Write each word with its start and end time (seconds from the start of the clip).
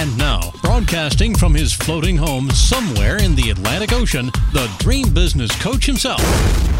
And 0.00 0.16
now, 0.16 0.50
broadcasting 0.62 1.34
from 1.34 1.52
his 1.52 1.74
floating 1.74 2.16
home 2.16 2.48
somewhere 2.52 3.22
in 3.22 3.34
the 3.34 3.50
Atlantic 3.50 3.92
Ocean, 3.92 4.30
the 4.54 4.74
dream 4.78 5.12
business 5.12 5.54
coach 5.60 5.84
himself, 5.84 6.22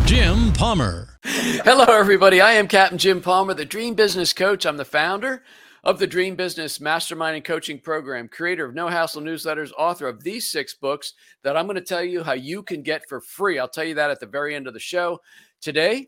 Jim 0.06 0.54
Palmer. 0.54 1.18
Hello, 1.22 1.84
everybody. 1.84 2.40
I 2.40 2.52
am 2.52 2.66
Captain 2.66 2.96
Jim 2.96 3.20
Palmer, 3.20 3.52
the 3.52 3.66
Dream 3.66 3.92
Business 3.92 4.32
Coach. 4.32 4.64
I'm 4.64 4.78
the 4.78 4.86
founder 4.86 5.42
of 5.84 5.98
the 5.98 6.06
Dream 6.06 6.34
Business 6.34 6.80
Mastermind 6.80 7.36
and 7.36 7.44
Coaching 7.44 7.78
Program, 7.78 8.26
creator 8.26 8.64
of 8.64 8.74
No 8.74 8.88
Hassle 8.88 9.20
Newsletters, 9.20 9.70
author 9.76 10.08
of 10.08 10.24
these 10.24 10.50
six 10.50 10.72
books 10.72 11.12
that 11.42 11.58
I'm 11.58 11.66
going 11.66 11.74
to 11.74 11.82
tell 11.82 12.02
you 12.02 12.22
how 12.22 12.32
you 12.32 12.62
can 12.62 12.80
get 12.82 13.06
for 13.06 13.20
free. 13.20 13.58
I'll 13.58 13.68
tell 13.68 13.84
you 13.84 13.96
that 13.96 14.10
at 14.10 14.20
the 14.20 14.26
very 14.26 14.54
end 14.54 14.66
of 14.66 14.72
the 14.72 14.80
show. 14.80 15.20
Today, 15.60 16.06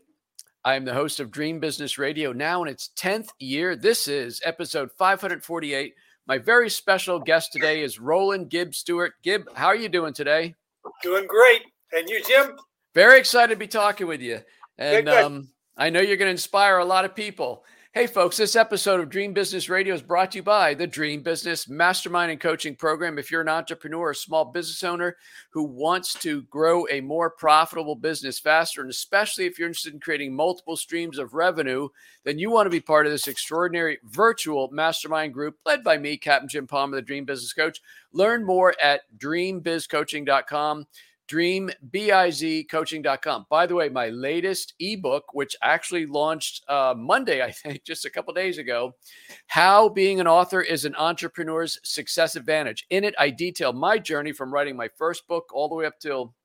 I 0.65 0.73
am 0.73 0.83
the 0.83 0.95
host 0.95 1.19
of 1.19 1.29
Dream 1.29 1.59
Business 1.59 1.99
Radio 1.99 2.33
now 2.33 2.63
in 2.63 2.69
its 2.69 2.89
10th 2.97 3.29
year. 3.37 3.75
This 3.75 4.07
is 4.07 4.41
episode 4.43 4.89
548. 4.97 5.93
My 6.25 6.37
very 6.37 6.69
special 6.69 7.19
guest 7.19 7.51
today 7.51 7.81
is 7.81 7.99
Roland 7.99 8.49
Gib 8.49 8.73
Stewart. 8.73 9.13
Gib, 9.23 9.43
how 9.55 9.67
are 9.67 9.75
you 9.75 9.89
doing 9.89 10.13
today? 10.13 10.55
Doing 11.01 11.27
great. 11.27 11.63
And 11.91 12.07
you, 12.07 12.23
Jim? 12.23 12.57
Very 12.95 13.19
excited 13.19 13.53
to 13.53 13.59
be 13.59 13.67
talking 13.67 14.07
with 14.07 14.21
you. 14.21 14.39
And 14.77 15.09
um, 15.09 15.49
I 15.77 15.89
know 15.89 15.99
you're 15.99 16.15
going 16.15 16.27
to 16.27 16.31
inspire 16.31 16.77
a 16.77 16.85
lot 16.85 17.03
of 17.03 17.13
people. 17.13 17.65
Hey, 17.95 18.07
folks, 18.07 18.37
this 18.37 18.55
episode 18.55 19.01
of 19.01 19.09
Dream 19.11 19.33
Business 19.33 19.69
Radio 19.69 19.93
is 19.93 20.01
brought 20.01 20.31
to 20.31 20.39
you 20.39 20.43
by 20.43 20.73
the 20.73 20.87
Dream 20.87 21.21
Business 21.21 21.69
Mastermind 21.69 22.31
and 22.31 22.39
Coaching 22.39 22.75
Program. 22.75 23.19
If 23.19 23.29
you're 23.29 23.41
an 23.41 23.47
entrepreneur 23.47 24.09
or 24.09 24.13
small 24.15 24.45
business 24.45 24.83
owner 24.83 25.15
who 25.51 25.61
wants 25.61 26.15
to 26.15 26.41
grow 26.45 26.87
a 26.89 27.01
more 27.01 27.29
profitable 27.29 27.93
business 27.93 28.39
faster, 28.39 28.81
and 28.81 28.89
especially 28.89 29.45
if 29.45 29.59
you're 29.59 29.67
interested 29.67 29.93
in 29.93 29.99
creating 29.99 30.33
multiple 30.33 30.75
streams 30.75 31.19
of 31.19 31.35
revenue, 31.35 31.87
then 32.23 32.39
you 32.39 32.49
want 32.49 32.65
to 32.65 32.71
be 32.71 32.79
part 32.79 33.05
of 33.05 33.11
this 33.11 33.27
extraordinary 33.27 33.99
virtual 34.05 34.71
mastermind 34.71 35.31
group 35.31 35.59
led 35.63 35.83
by 35.83 35.95
me, 35.95 36.17
Captain 36.17 36.49
Jim 36.49 36.65
Palmer, 36.65 36.95
the 36.95 37.01
Dream 37.03 37.25
Business 37.25 37.53
Coach. 37.53 37.79
Learn 38.11 38.43
more 38.43 38.73
at 38.81 39.01
dreambizcoaching.com 39.19 40.87
dreambizcoaching.com. 41.33 43.45
By 43.49 43.65
the 43.65 43.75
way, 43.75 43.89
my 43.89 44.09
latest 44.09 44.75
ebook, 44.79 45.33
which 45.33 45.55
actually 45.63 46.05
launched 46.05 46.63
uh, 46.69 46.93
Monday, 46.95 47.41
I 47.41 47.49
think, 47.51 47.83
just 47.85 48.05
a 48.05 48.09
couple 48.09 48.33
days 48.33 48.59
ago, 48.59 48.93
How 49.47 49.89
Being 49.89 50.19
an 50.19 50.27
Author 50.27 50.61
is 50.61 50.85
an 50.85 50.93
Entrepreneur's 50.95 51.79
Success 51.83 52.35
Advantage. 52.35 52.85
In 52.89 53.03
it, 53.03 53.15
I 53.17 53.31
detail 53.31 53.73
my 53.73 53.97
journey 53.97 54.31
from 54.31 54.53
writing 54.53 54.75
my 54.75 54.89
first 54.97 55.27
book 55.27 55.49
all 55.53 55.69
the 55.69 55.75
way 55.75 55.85
up 55.85 55.99
till, 55.99 56.35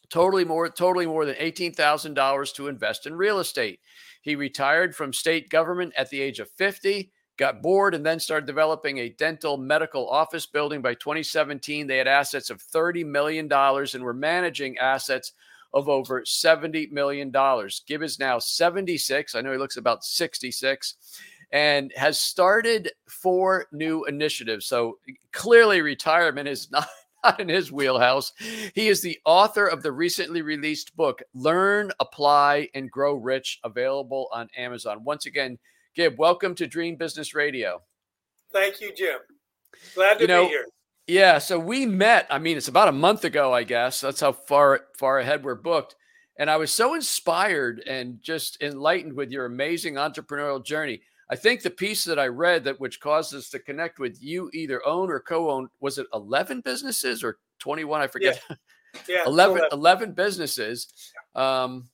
totally 0.10 0.46
more 0.46 0.70
totally 0.70 1.06
more 1.06 1.26
than 1.26 1.36
$18,000 1.36 2.54
to 2.56 2.68
invest 2.68 3.06
in 3.06 3.16
real 3.16 3.40
estate. 3.40 3.80
He 4.22 4.36
retired 4.36 4.96
from 4.96 5.14
state 5.14 5.50
government 5.50 5.94
at 5.96 6.10
the 6.10 6.22
age 6.22 6.40
of 6.40 6.50
50, 6.52 7.12
got 7.38 7.62
bored 7.62 7.94
and 7.94 8.06
then 8.06 8.20
started 8.20 8.48
developing 8.48 8.98
a 8.98 9.10
dental 9.10 9.58
medical 9.58 10.10
office 10.10 10.46
building 10.46 10.82
by 10.82 10.94
2017 10.94 11.86
they 11.86 11.98
had 11.98 12.08
assets 12.08 12.50
of 12.50 12.62
30 12.62 13.04
million 13.04 13.48
dollars 13.48 13.94
and 13.94 14.04
were 14.04 14.14
managing 14.14 14.78
assets 14.78 15.34
of 15.74 15.90
over 15.90 16.24
70 16.26 16.88
million 16.88 17.30
dollars. 17.32 17.84
Gib 17.86 18.02
is 18.02 18.18
now 18.18 18.40
76. 18.40 19.36
I 19.36 19.42
know 19.42 19.52
he 19.52 19.58
looks 19.58 19.78
about 19.78 20.06
66 20.06 20.96
and 21.52 21.92
has 21.96 22.20
started 22.20 22.92
four 23.08 23.68
new 23.72 24.06
initiatives. 24.06 24.66
So 24.66 25.00
clearly 25.32 25.82
retirement 25.82 26.48
is 26.48 26.72
not 26.72 26.88
not 27.26 27.40
in 27.40 27.50
his 27.50 27.72
wheelhouse. 27.72 28.34
He 28.74 28.88
is 28.88 29.02
the 29.02 29.20
author 29.26 29.66
of 29.66 29.82
the 29.82 29.92
recently 29.92 30.42
released 30.42 30.96
book, 30.96 31.24
Learn, 31.34 31.92
Apply, 32.00 32.70
and 32.76 32.92
Grow 32.92 33.16
Rich, 33.16 33.60
available 33.64 34.30
on 34.32 34.50
Amazon. 34.56 35.04
Once 35.04 35.26
again, 35.26 35.58
Gib, 35.96 36.18
welcome 36.18 36.54
to 36.56 36.68
Dream 36.68 36.96
Business 36.96 37.34
Radio. 37.34 37.82
Thank 38.54 38.80
you, 38.80 38.94
Jim. 38.94 39.18
Glad 39.96 40.16
to 40.16 40.22
you 40.22 40.28
know, 40.28 40.44
be 40.44 40.50
here. 40.50 40.66
Yeah, 41.08 41.38
so 41.40 41.60
we 41.60 41.86
met. 41.86 42.28
I 42.30 42.38
mean, 42.38 42.58
it's 42.58 42.68
about 42.68 42.88
a 42.88 42.94
month 42.94 43.24
ago, 43.24 43.54
I 43.54 43.64
guess. 43.64 44.02
That's 44.02 44.22
how 44.22 44.32
far 44.32 44.82
far 44.98 45.20
ahead 45.20 45.44
we're 45.44 45.56
booked. 45.56 45.96
And 46.38 46.50
I 46.50 46.58
was 46.58 46.74
so 46.74 46.96
inspired 46.96 47.80
and 47.88 48.22
just 48.22 48.62
enlightened 48.62 49.14
with 49.14 49.32
your 49.32 49.46
amazing 49.46 49.96
entrepreneurial 49.96 50.64
journey. 50.64 51.02
I 51.30 51.36
think 51.36 51.62
the 51.62 51.70
piece 51.70 52.04
that 52.06 52.20
I 52.20 52.28
read 52.28 52.64
that 52.66 52.80
which 52.80 53.00
caused 53.00 53.34
us 53.34 53.50
to 53.50 53.60
connect 53.60 54.00
with 54.00 54.22
you 54.22 54.50
either 54.54 54.86
own 54.86 55.10
or 55.10 55.20
co-own 55.20 55.70
was 55.80 55.98
it 55.98 56.08
11 56.14 56.62
businesses 56.62 57.24
or 57.24 57.38
21 57.60 58.02
I 58.02 58.08
forget. 58.08 58.42
Yeah. 58.50 58.56
yeah 59.10 59.24
11, 59.26 59.62
11 59.72 60.12
businesses. 60.14 60.88
Um, 61.34 61.90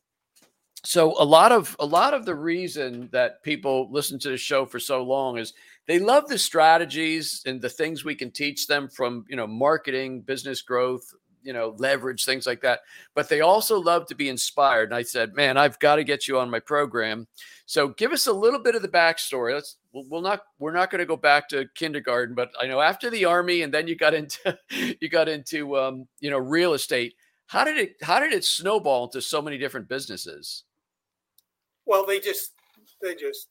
so 0.83 1.15
a 1.21 1.23
lot 1.23 1.51
of 1.51 1.75
a 1.79 1.85
lot 1.85 2.13
of 2.13 2.25
the 2.25 2.33
reason 2.33 3.07
that 3.11 3.43
people 3.43 3.87
listen 3.91 4.17
to 4.19 4.29
the 4.29 4.37
show 4.37 4.65
for 4.65 4.79
so 4.79 5.03
long 5.03 5.37
is 5.37 5.53
they 5.85 5.99
love 5.99 6.27
the 6.27 6.39
strategies 6.39 7.43
and 7.45 7.61
the 7.61 7.69
things 7.69 8.03
we 8.03 8.15
can 8.15 8.31
teach 8.31 8.65
them 8.65 8.89
from 8.89 9.23
you 9.29 9.35
know 9.35 9.45
marketing 9.45 10.21
business 10.21 10.61
growth 10.61 11.13
you 11.43 11.53
know, 11.53 11.75
leverage, 11.77 12.25
things 12.25 12.45
like 12.45 12.61
that. 12.61 12.81
But 13.15 13.29
they 13.29 13.41
also 13.41 13.79
love 13.79 14.07
to 14.07 14.15
be 14.15 14.29
inspired. 14.29 14.89
And 14.89 14.95
I 14.95 15.03
said, 15.03 15.33
man, 15.33 15.57
I've 15.57 15.79
got 15.79 15.95
to 15.95 16.03
get 16.03 16.27
you 16.27 16.39
on 16.39 16.49
my 16.49 16.59
program. 16.59 17.27
So 17.71 17.87
give 17.87 18.11
us 18.11 18.27
a 18.27 18.33
little 18.33 18.59
bit 18.59 18.75
of 18.75 18.81
the 18.81 18.89
backstory. 18.89 19.53
Let's 19.53 19.77
we'll 19.93 20.21
not 20.21 20.41
we're 20.59 20.73
not 20.73 20.91
going 20.91 20.99
to 20.99 21.05
go 21.05 21.15
back 21.15 21.47
to 21.47 21.69
kindergarten, 21.73 22.35
but 22.35 22.49
I 22.59 22.67
know 22.67 22.81
after 22.81 23.09
the 23.09 23.23
army 23.23 23.61
and 23.61 23.73
then 23.73 23.87
you 23.87 23.95
got 23.95 24.13
into 24.13 24.59
you 24.99 25.07
got 25.07 25.29
into 25.29 25.77
um, 25.77 26.05
you 26.19 26.29
know 26.29 26.37
real 26.37 26.73
estate. 26.73 27.13
How 27.47 27.63
did 27.63 27.77
it 27.77 27.93
how 28.01 28.19
did 28.19 28.33
it 28.33 28.43
snowball 28.43 29.05
into 29.05 29.21
so 29.21 29.41
many 29.41 29.57
different 29.57 29.87
businesses? 29.87 30.65
Well, 31.85 32.05
they 32.05 32.19
just 32.19 32.51
they 33.01 33.15
just 33.15 33.47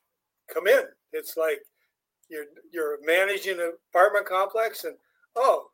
come 0.53 0.67
in. 0.67 0.83
It's 1.15 1.39
like 1.39 1.61
you're 2.29 2.45
you're 2.75 2.99
managing 3.03 3.59
an 3.59 3.73
apartment 3.91 4.27
complex 4.27 4.85
and 4.85 4.97
oh 5.35 5.69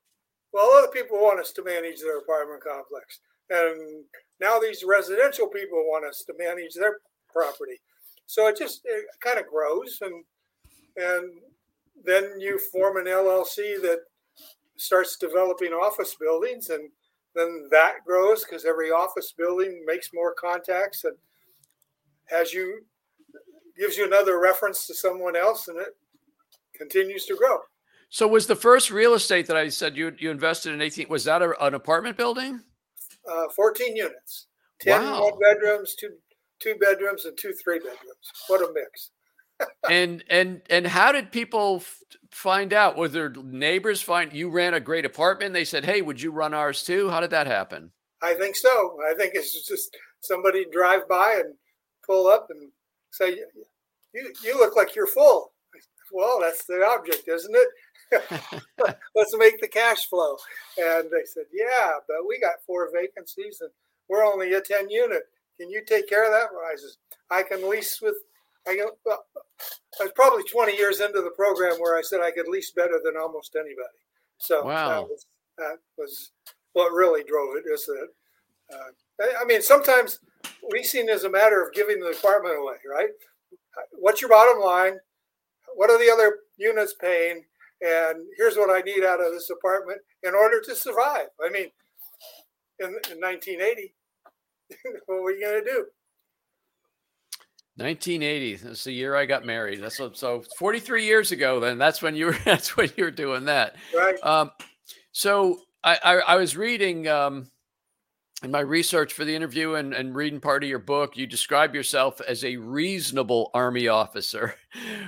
well, 0.53 0.71
other 0.79 0.93
people 0.93 1.19
want 1.19 1.41
us 1.41 1.51
to 1.51 1.65
manage 1.65 1.99
their 1.99 2.19
apartment 2.19 2.63
complex. 2.63 3.19
And 3.51 4.05
now 4.41 4.61
these 4.61 4.85
residential 4.87 5.49
people 5.49 5.79
want 5.89 6.05
us 6.05 6.23
to 6.29 6.35
manage 6.39 6.75
their 6.75 6.99
property. 7.33 7.81
So 8.27 8.49
it 8.49 8.57
just 8.57 8.83
it 8.85 9.07
kind 9.21 9.39
of 9.39 9.47
grows 9.47 9.99
and 10.03 10.25
and 10.97 11.33
then 12.05 12.39
you 12.39 12.59
form 12.59 12.97
an 12.97 13.07
LLC 13.07 13.81
that 13.83 14.01
starts 14.77 15.17
developing 15.17 15.73
office 15.73 16.15
buildings 16.19 16.69
and 16.71 16.91
then 17.35 17.69
that 17.71 17.97
grows 18.07 18.45
because 18.45 18.65
every 18.65 18.91
office 18.91 19.33
building 19.37 19.85
makes 19.87 20.11
more 20.13 20.35
contacts 20.35 21.05
and 21.05 21.15
has 22.27 22.53
you 22.53 22.85
gives 23.79 23.97
you 23.97 24.07
another 24.07 24.41
reference 24.41 24.87
to 24.87 24.95
someone 24.95 25.37
else 25.37 25.69
and 25.69 25.79
it 25.79 25.97
continues 26.75 27.27
to 27.27 27.37
grow. 27.37 27.59
So 28.09 28.27
was 28.27 28.47
the 28.47 28.57
first 28.57 28.91
real 28.91 29.15
estate 29.15 29.47
that 29.47 29.57
I 29.57 29.69
said 29.69 29.97
you 29.97 30.15
you 30.19 30.31
invested 30.31 30.73
in 30.73 30.81
18 30.81 31.09
was 31.09 31.25
that 31.25 31.43
a, 31.43 31.65
an 31.65 31.75
apartment 31.75 32.17
building? 32.17 32.61
Uh, 33.31 33.49
14 33.55 33.97
units. 33.97 34.47
10 34.81 35.03
Wow. 35.03 35.23
one 35.23 35.39
bedrooms, 35.41 35.95
two 35.95 36.11
two 36.61 36.75
bedrooms, 36.81 37.25
and 37.25 37.37
two 37.39 37.53
three 37.53 37.79
bedrooms. 37.79 38.33
What 38.49 38.63
a 38.63 38.73
mix. 38.73 39.11
and 39.91 40.23
and 40.29 40.63
and 40.69 40.87
how 40.87 41.13
did 41.13 41.33
people 41.33 41.77
f- 41.81 42.03
find 42.31 42.73
out? 42.73 42.97
Was 42.97 43.13
their 43.13 43.31
neighbors 43.31 44.03
find 44.03 44.33
you 44.33 44.51
ran 44.51 44.75
a 44.75 44.81
great 44.81 45.05
apartment? 45.05 45.55
They 45.55 45.65
said, 45.65 45.85
"Hey, 45.85 46.03
would 46.03 46.21
you 46.21 46.31
run 46.31 46.55
ours 46.55 46.83
too?" 46.83 47.09
How 47.11 47.21
did 47.21 47.31
that 47.31 47.47
happen? 47.47 47.93
I 48.23 48.35
think 48.35 48.57
so. 48.57 48.99
I 49.09 49.15
think 49.15 49.33
it's 49.35 49.67
just 49.67 49.97
somebody 50.21 50.67
drive 50.71 51.09
by 51.09 51.41
and 51.45 51.55
pull 52.05 52.27
up 52.27 52.49
and 52.51 52.71
say, 53.11 53.41
"You 54.13 54.33
you 54.45 54.59
look 54.59 54.77
like 54.77 54.95
you're 54.95 55.07
full." 55.07 55.53
Well, 56.13 56.39
that's 56.41 56.65
the 56.67 56.85
object, 56.87 57.27
isn't 57.27 57.57
it? 57.57 57.69
Let's 59.15 59.37
make 59.37 59.61
the 59.61 59.69
cash 59.69 60.07
flow. 60.09 60.37
And 60.79 61.05
they 61.11 61.25
said, 61.25 61.45
"Yeah, 61.53 61.93
but 62.07 62.27
we 62.29 62.39
got 62.39 62.63
four 62.67 62.91
vacancies 62.93 63.61
and 63.61 63.71
we're 64.09 64.25
only 64.25 64.53
a 64.53 64.61
ten 64.61 64.89
unit. 64.91 65.23
Can 65.59 65.71
you 65.71 65.83
take 65.85 66.09
care 66.09 66.25
of 66.25 66.33
that?" 66.33 66.53
Well, 66.53 66.65
I 66.71 66.77
says, 66.77 66.99
"I 67.31 67.43
can 67.43 67.69
lease 67.69 68.01
with." 68.01 68.17
I 68.69 68.75
go, 68.75 68.91
well, 69.05 69.25
I 70.01 70.03
was 70.05 70.13
probably 70.17 70.43
20 70.43 70.77
years 70.77 71.01
into 71.01 71.21
the 71.23 71.31
program 71.31 71.77
where 71.79 71.97
I 71.97 72.03
said 72.03 72.21
I 72.21 72.33
could 72.33 72.49
lease 72.49 72.73
better 72.73 73.01
than 73.05 73.17
almost 73.17 73.55
anybody. 73.55 73.97
So 74.39 74.65
Wow. 74.65 74.89
that, 74.89 75.09
was, 75.09 75.27
that 75.59 75.79
was 75.97 76.33
what 76.73 76.91
really 76.93 77.23
drove 77.23 77.55
it. 77.59 77.65
Is 77.73 77.87
that 77.87 78.09
uh, 78.75 78.91
I- 79.23 79.35
I 79.43 79.45
mean, 79.45 79.63
sometimes 79.63 80.19
leasing 80.69 81.09
is 81.09 81.23
a 81.23 81.31
matter 81.31 81.63
of 81.63 81.73
giving 81.75 82.01
the 82.01 82.09
apartment 82.09 82.59
away, 82.59 82.75
right? 82.91 83.11
What's 83.93 84.21
your 84.21 84.31
bottom 84.31 84.61
line? 84.61 84.99
What 85.77 85.89
are 85.91 85.99
the 85.99 86.11
other 86.11 86.41
units 86.57 86.95
paying? 87.01 87.45
And 87.83 88.27
here's 88.37 88.57
what 88.57 88.71
I 88.71 88.81
need 88.81 89.05
out 89.05 89.21
of 89.21 89.33
this 89.33 89.51
apartment 89.51 90.01
in 90.25 90.35
order 90.35 90.61
to 90.63 90.75
survive. 90.75 91.29
I 91.41 91.51
mean, 91.51 91.71
in, 92.81 92.89
in 93.13 93.21
1980, 93.21 93.95
what 95.07 95.23
were 95.23 95.33
you 95.33 95.41
going 95.41 95.65
to 95.65 95.71
do? 95.71 95.87
1980. 97.79 98.57
That's 98.57 98.85
the 98.85 98.93
year 98.93 99.17
I 99.17 99.27
got 99.27 99.45
married. 99.45 99.83
That's 99.83 100.01
what, 100.01 100.17
so 100.17 100.43
43 100.59 101.05
years 101.05 101.33
ago. 101.33 101.61
Then 101.61 101.77
that's 101.77 102.01
when 102.01 102.17
you 102.17 102.27
were. 102.27 102.39
That's 102.45 102.77
when 102.77 102.91
you 102.97 103.05
were 103.05 103.11
doing 103.11 103.45
that. 103.45 103.77
Right? 103.95 104.17
Um, 104.23 104.51
so 105.13 105.61
I, 105.85 105.99
I, 106.03 106.15
I 106.15 106.37
was 106.37 106.57
reading 106.57 107.07
um, 107.07 107.51
in 108.43 108.51
my 108.51 108.61
research 108.61 109.13
for 109.13 109.27
the 109.27 109.35
interview 109.35 109.75
and, 109.75 109.93
and 109.93 110.15
reading 110.15 110.41
part 110.41 110.65
of 110.65 110.71
your 110.71 110.79
book. 110.79 111.19
You 111.19 111.27
describe 111.27 111.75
yourself 111.75 112.21
as 112.27 112.45
a 112.45 112.57
reasonable 112.57 113.51
Army 113.55 113.89
officer. 113.89 114.55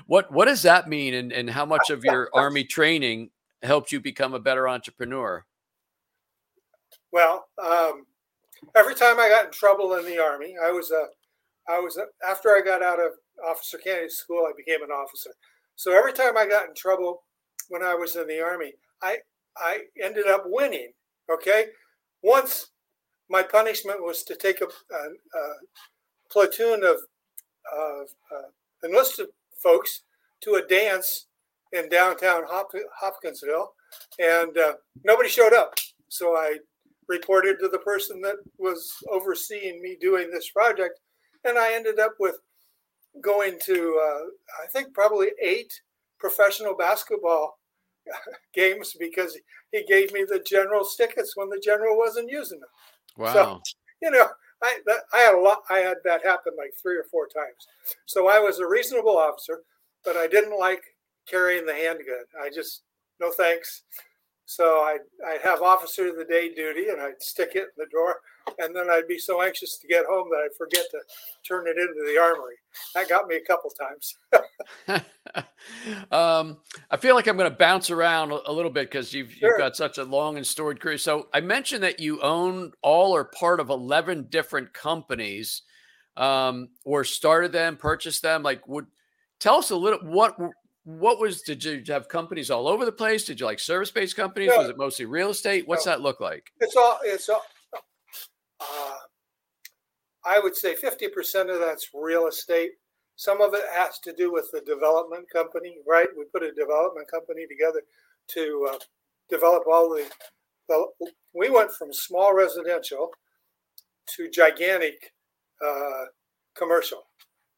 What 0.06 0.32
what 0.32 0.46
does 0.46 0.62
that 0.62 0.88
mean, 0.88 1.12
and, 1.12 1.30
and 1.30 1.50
how 1.50 1.66
much 1.66 1.90
of 1.90 2.02
your 2.02 2.30
Army 2.32 2.64
training 2.64 3.28
helped 3.62 3.92
you 3.92 4.00
become 4.00 4.32
a 4.32 4.40
better 4.40 4.66
entrepreneur? 4.66 5.44
Well, 7.12 7.46
um, 7.62 8.06
every 8.76 8.94
time 8.94 9.18
I 9.18 9.28
got 9.28 9.46
in 9.46 9.50
trouble 9.50 9.94
in 9.94 10.04
the 10.04 10.18
army, 10.18 10.54
I 10.62 10.70
was 10.70 10.90
a, 10.90 11.06
I 11.68 11.78
was 11.80 11.96
a, 11.96 12.04
after 12.28 12.50
I 12.50 12.60
got 12.64 12.82
out 12.82 12.98
of 12.98 13.12
officer 13.46 13.78
candidate 13.78 14.12
school, 14.12 14.46
I 14.48 14.52
became 14.56 14.82
an 14.82 14.90
officer. 14.90 15.30
So 15.76 15.96
every 15.96 16.12
time 16.12 16.36
I 16.36 16.46
got 16.46 16.68
in 16.68 16.74
trouble 16.74 17.22
when 17.68 17.82
I 17.82 17.94
was 17.94 18.16
in 18.16 18.26
the 18.26 18.40
army, 18.40 18.72
I 19.02 19.18
I 19.56 19.80
ended 20.02 20.26
up 20.26 20.44
winning. 20.46 20.92
Okay, 21.30 21.66
once 22.22 22.68
my 23.28 23.42
punishment 23.42 24.02
was 24.02 24.22
to 24.24 24.34
take 24.34 24.60
a, 24.60 24.64
a, 24.64 25.38
a 25.38 25.54
platoon 26.30 26.82
of 26.82 26.96
of 27.72 28.08
uh, 28.34 28.48
enlisted 28.82 29.26
folks 29.62 30.02
to 30.40 30.54
a 30.54 30.66
dance 30.66 31.26
in 31.72 31.88
downtown 31.88 32.42
Hop- 32.48 32.72
Hopkinsville, 33.00 33.72
and 34.18 34.56
uh, 34.56 34.74
nobody 35.04 35.28
showed 35.28 35.52
up. 35.52 35.74
So 36.08 36.34
I 36.34 36.58
reported 37.08 37.58
to 37.60 37.68
the 37.68 37.78
person 37.78 38.20
that 38.22 38.36
was 38.58 38.92
overseeing 39.10 39.80
me 39.82 39.96
doing 40.00 40.30
this 40.30 40.50
project, 40.50 41.00
and 41.44 41.58
I 41.58 41.74
ended 41.74 41.98
up 41.98 42.14
with 42.20 42.36
going 43.22 43.58
to 43.64 44.00
uh, 44.02 44.62
I 44.62 44.66
think 44.72 44.94
probably 44.94 45.28
eight 45.42 45.72
professional 46.18 46.76
basketball 46.76 47.58
games 48.54 48.94
because 48.98 49.36
he 49.72 49.84
gave 49.84 50.12
me 50.12 50.24
the 50.24 50.40
general's 50.40 50.96
tickets 50.96 51.36
when 51.36 51.48
the 51.48 51.60
general 51.62 51.96
wasn't 51.96 52.30
using 52.30 52.60
them. 52.60 52.68
Wow. 53.16 53.62
You 54.00 54.10
know, 54.10 54.28
I 54.62 54.78
that, 54.86 55.00
I 55.12 55.18
had 55.18 55.34
a 55.34 55.40
lot. 55.40 55.62
I 55.70 55.78
had 55.78 55.98
that 56.04 56.24
happen 56.24 56.52
like 56.56 56.72
three 56.80 56.96
or 56.96 57.04
four 57.10 57.26
times. 57.26 57.66
So 58.06 58.28
I 58.28 58.38
was 58.38 58.58
a 58.58 58.66
reasonable 58.66 59.18
officer, 59.18 59.62
but 60.04 60.16
I 60.16 60.26
didn't 60.26 60.58
like 60.58 60.82
carrying 61.28 61.66
the 61.66 61.74
handgun. 61.74 62.24
I 62.40 62.50
just 62.50 62.82
no 63.20 63.30
thanks. 63.30 63.82
So 64.48 64.80
I'd, 64.80 65.00
I'd 65.26 65.42
have 65.42 65.60
officer 65.60 66.08
of 66.08 66.16
the 66.16 66.24
day 66.24 66.54
duty, 66.54 66.88
and 66.88 67.02
I'd 67.02 67.20
stick 67.20 67.50
it 67.54 67.64
in 67.64 67.76
the 67.76 67.84
drawer, 67.90 68.16
and 68.58 68.74
then 68.74 68.88
I'd 68.88 69.06
be 69.06 69.18
so 69.18 69.42
anxious 69.42 69.76
to 69.76 69.86
get 69.86 70.06
home 70.06 70.30
that 70.30 70.38
I'd 70.42 70.56
forget 70.56 70.86
to 70.90 71.00
turn 71.46 71.66
it 71.66 71.76
into 71.76 72.02
the 72.06 72.18
armory. 72.18 72.54
That 72.94 73.10
got 73.10 73.28
me 73.28 73.36
a 73.36 73.42
couple 73.42 73.70
times. 73.70 74.16
um, 76.10 76.56
I 76.90 76.96
feel 76.96 77.14
like 77.14 77.26
I'm 77.26 77.36
going 77.36 77.50
to 77.50 77.56
bounce 77.56 77.90
around 77.90 78.30
a, 78.30 78.50
little 78.50 78.70
bit 78.70 78.90
because 78.90 79.12
you've, 79.12 79.30
Sure. 79.32 79.50
you've 79.50 79.58
got 79.58 79.76
such 79.76 79.98
a 79.98 80.04
long 80.04 80.38
and 80.38 80.46
storied 80.46 80.80
career. 80.80 80.96
So 80.96 81.28
I 81.34 81.42
mentioned 81.42 81.82
that 81.82 82.00
you 82.00 82.22
own 82.22 82.72
all 82.80 83.14
or 83.14 83.24
part 83.24 83.60
of 83.60 83.68
11 83.68 84.28
different 84.30 84.72
companies, 84.72 85.60
um, 86.16 86.70
or 86.86 87.04
started 87.04 87.52
them, 87.52 87.76
purchased 87.76 88.22
them. 88.22 88.42
Like, 88.42 88.66
would 88.66 88.86
tell 89.40 89.56
us 89.56 89.68
a 89.68 89.76
little 89.76 90.00
what 90.00 90.38
what 90.88 91.20
was 91.20 91.42
did 91.42 91.62
you 91.62 91.82
have 91.88 92.08
companies 92.08 92.50
all 92.50 92.66
over 92.66 92.86
the 92.86 92.92
place? 92.92 93.24
Did 93.24 93.38
you 93.40 93.44
like 93.44 93.58
service 93.58 93.90
based 93.90 94.16
companies? 94.16 94.48
No. 94.48 94.58
Was 94.58 94.70
it 94.70 94.78
mostly 94.78 95.04
real 95.04 95.28
estate? 95.28 95.68
What's 95.68 95.84
No. 95.84 95.92
that 95.92 96.00
look 96.00 96.18
like? 96.18 96.50
It's 96.60 96.76
all 96.76 96.98
it's 97.04 97.28
all. 97.28 97.44
Uh, 98.58 98.96
I 100.24 100.38
would 100.38 100.56
say 100.56 100.74
fifty 100.74 101.06
percent 101.08 101.50
of 101.50 101.60
that's 101.60 101.90
real 101.92 102.26
estate. 102.26 102.70
Some 103.16 103.42
of 103.42 103.52
it 103.52 103.64
has 103.70 103.98
to 103.98 104.14
do 104.14 104.32
with 104.32 104.48
the 104.50 104.62
development 104.62 105.28
company, 105.30 105.76
right? 105.86 106.08
We 106.16 106.24
put 106.32 106.42
a 106.42 106.52
development 106.52 107.10
company 107.10 107.46
together 107.46 107.82
to 108.28 108.70
uh, 108.72 108.78
develop 109.28 109.64
all 109.70 109.90
the, 109.90 110.06
the. 110.70 110.86
We 111.34 111.50
went 111.50 111.70
from 111.72 111.92
small 111.92 112.34
residential 112.34 113.10
to 114.16 114.30
gigantic 114.30 115.12
uh, 115.62 116.04
commercial. 116.56 117.02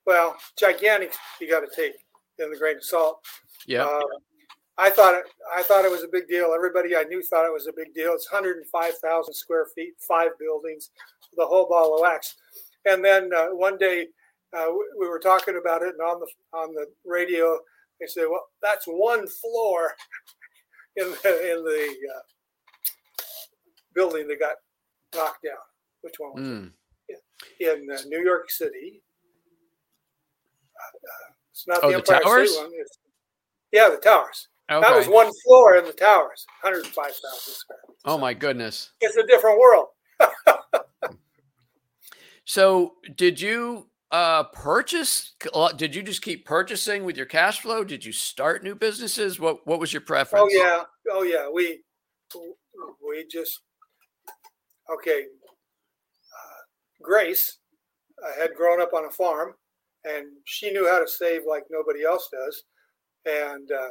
Well, 0.05 0.37
gigantic 0.59 1.12
you 1.41 1.49
got 1.49 1.61
to 1.61 1.69
take 1.77 1.93
in 2.41 2.51
the 2.51 2.57
grain 2.59 2.77
of 2.77 2.85
salt. 2.85 3.25
Yeah. 3.67 3.85
Uh, 3.85 4.01
I 4.79 4.89
thought 4.91 5.15
it. 5.15 5.25
I 5.55 5.63
thought 5.63 5.85
it 5.85 5.91
was 5.91 6.05
a 6.05 6.09
big 6.09 6.27
deal. 6.27 6.53
Everybody 6.55 6.97
I 6.97 7.05
knew 7.05 7.23
thought 7.23 7.45
it 7.47 7.53
was 7.53 7.67
a 7.67 7.73
big 7.73 7.93
deal. 7.95 8.13
It's 8.15 8.31
105,000 8.33 9.35
square 9.35 9.67
feet, 9.75 9.93
five 10.09 10.31
buildings, 10.39 10.91
the 11.37 11.45
whole 11.45 11.69
ball 11.69 11.95
of 11.97 12.01
wax. 12.01 12.37
And 12.87 13.05
then 13.05 13.31
uh, 13.37 13.49
one 13.49 13.77
day 13.77 14.06
uh, 14.56 14.67
we, 14.70 14.85
we 15.01 15.09
were 15.09 15.19
talking 15.19 15.59
about 15.61 15.82
it, 15.82 15.91
and 15.99 16.01
on 16.01 16.20
the 16.20 16.27
on 16.59 16.75
the 16.75 16.87
radio 17.05 17.59
they 18.01 18.06
said, 18.06 18.25
"Well, 18.31 18.47
that's 18.63 18.87
one 18.87 19.27
floor 19.27 19.93
in 20.97 21.11
the 21.23 21.53
in 21.53 21.63
the 21.63 21.97
uh, 22.17 23.23
building 23.94 24.29
that 24.29 24.41
got 24.41 24.56
knocked 25.15 25.44
down. 25.44 25.55
Which 26.01 26.15
one 26.19 26.32
was 26.35 26.43
Mm. 26.49 26.73
it? 27.09 27.19
In 27.61 27.91
uh, 27.91 27.99
New 28.06 28.25
York 28.25 28.51
City. 28.51 29.03
It's 31.60 31.69
not 31.69 31.81
Oh, 31.82 31.88
the 31.90 31.96
Empire 31.96 32.20
towers? 32.20 32.52
State 32.52 32.62
one. 32.62 32.72
It's, 32.74 32.98
yeah, 33.72 33.90
the 33.90 33.96
towers. 33.98 34.48
Okay. 34.70 34.81
That 34.88 34.96
was 34.96 35.08
one 35.08 35.31
floor 35.44 35.76
in 35.76 35.84
the 35.84 35.93
towers, 35.93 36.46
105,000 36.62 37.12
square. 37.52 37.79
feet. 37.86 37.96
oh 38.06 38.17
my 38.19 38.32
goodness. 38.34 38.93
It's 39.00 39.17
a 39.17 39.26
different 39.26 39.58
world. 39.58 39.86
So, 42.46 42.94
did 43.14 43.40
you 43.40 43.86
uh 44.10 44.43
purchase 44.43 45.34
uh, 45.55 45.70
did 45.70 45.94
you 45.94 46.02
just 46.02 46.20
keep 46.20 46.44
purchasing 46.44 47.05
with 47.05 47.17
your 47.17 47.26
cash 47.26 47.60
flow? 47.60 47.84
Did 47.84 48.05
you 48.05 48.10
start 48.10 48.64
new 48.64 48.74
businesses? 48.74 49.38
What 49.38 49.64
what 49.69 49.79
was 49.79 49.93
your 49.93 50.00
preference? 50.00 50.43
Oh 50.44 50.48
yeah, 50.50 50.82
oh 51.12 51.22
yeah. 51.22 51.48
We 51.48 51.82
we 53.08 53.24
just 53.31 53.60
okay. 54.93 55.20
Uh, 55.22 56.60
Grace 57.00 57.58
uh, 58.26 58.40
had 58.40 58.55
grown 58.56 58.82
up 58.82 58.94
on 58.94 59.05
a 59.05 59.10
farm, 59.10 59.55
and 60.05 60.27
she 60.45 60.71
knew 60.71 60.89
how 60.89 60.99
to 60.99 61.09
save 61.09 61.43
like 61.49 61.65
nobody 61.71 62.05
else 62.05 62.29
does. 62.33 62.65
And 63.27 63.71
uh, 63.71 63.91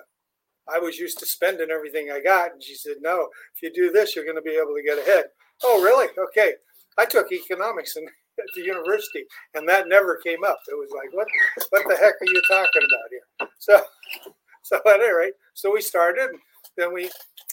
I 0.74 0.80
was 0.80 0.98
used 0.98 1.20
to 1.20 1.26
spending 1.26 1.70
everything 1.72 2.12
I 2.12 2.22
got, 2.22 2.54
and 2.54 2.64
she 2.64 2.76
said, 2.76 2.98
"No, 3.02 3.28
if 3.56 3.62
you 3.62 3.72
do 3.74 3.92
this, 3.92 4.16
you're 4.16 4.26
going 4.26 4.36
to 4.36 4.42
be 4.42 4.58
able 4.58 4.76
to 4.76 4.84
get 4.84 5.00
ahead." 5.00 5.26
Oh, 5.64 5.82
really? 5.82 6.08
Okay. 6.18 6.54
I 6.98 7.06
took 7.06 7.32
economics 7.32 7.96
in, 7.96 8.04
at 8.40 8.46
the 8.56 8.62
university, 8.62 9.26
and 9.54 9.68
that 9.68 9.88
never 9.88 10.20
came 10.24 10.44
up. 10.44 10.60
It 10.70 10.76
was 10.76 10.90
like, 10.96 11.14
"What? 11.14 11.28
What 11.70 11.88
the 11.88 11.96
heck 11.96 12.16
are 12.22 12.26
you 12.26 12.42
talking 12.48 12.84
about 12.84 13.10
here?" 13.12 13.50
So, 13.60 13.82
so 14.64 14.78
at 14.78 15.00
any 15.00 15.14
rate, 15.14 15.34
so 15.54 15.72
we 15.74 15.82
started. 15.82 16.30
And 16.30 16.40
then 16.78 16.94
we 16.94 17.10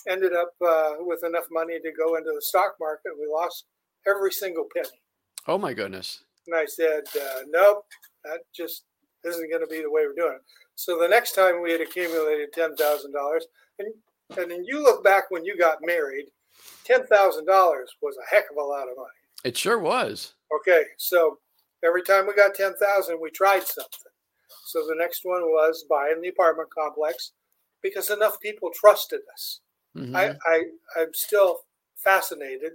ended 0.09 0.33
up 0.33 0.53
uh, 0.67 0.95
with 1.01 1.25
enough 1.25 1.47
money 1.51 1.79
to 1.81 1.93
go 1.93 2.17
into 2.17 2.33
the 2.35 2.43
stock 2.43 2.77
market. 2.81 3.13
We 3.19 3.27
lost 3.31 3.65
every 4.07 4.33
single 4.33 4.67
penny. 4.75 4.89
Oh 5.49 5.59
my 5.59 5.73
goodness. 5.75 6.23
And 6.47 6.55
I 6.55 6.65
said, 6.65 7.03
uh, 7.17 7.41
nope, 7.49 7.85
that 8.27 8.41
just 8.55 8.85
isn't 9.25 9.51
going 9.51 9.63
to 9.63 9.67
be 9.67 9.83
the 9.83 9.91
way 9.91 10.03
we're 10.07 10.15
doing 10.15 10.37
it. 10.37 10.43
So 10.75 10.99
the 10.99 11.09
next 11.09 11.33
time 11.33 11.63
we 11.63 11.73
had 11.73 11.81
accumulated 11.81 12.53
ten 12.53 12.77
thousand 12.77 13.13
dollars, 13.13 13.47
and 13.79 13.93
and 14.37 14.51
then 14.51 14.65
you 14.65 14.83
look 14.83 15.03
back 15.05 15.31
when 15.31 15.45
you 15.45 15.57
got 15.57 15.79
married, 15.83 16.27
ten 16.85 17.07
thousand 17.07 17.47
dollars 17.47 17.91
was 18.03 18.17
a 18.17 18.35
heck 18.35 18.45
of 18.51 18.57
a 18.57 18.63
lot 18.63 18.89
of 18.89 18.97
money. 18.97 19.09
It 19.45 19.57
sure 19.57 19.79
was. 19.79 20.35
Okay, 20.61 20.85
so 20.99 21.39
every 21.85 22.03
time 22.03 22.27
we 22.27 22.35
got 22.35 22.55
ten 22.55 22.75
thousand, 22.77 23.19
we 23.21 23.31
tried 23.31 23.63
something. 23.63 24.13
So 24.67 24.87
the 24.87 24.97
next 24.97 25.21
one 25.25 25.43
was 25.43 25.85
buying 25.89 26.21
the 26.21 26.29
apartment 26.29 26.69
complex 26.77 27.33
because 27.83 28.11
enough 28.11 28.41
people 28.41 28.71
trusted 28.75 29.21
us. 29.33 29.61
Mhm. 29.97 30.15
I, 30.15 30.37
I 30.47 30.65
I'm 31.01 31.15
still 31.15 31.61
fascinated. 31.97 32.73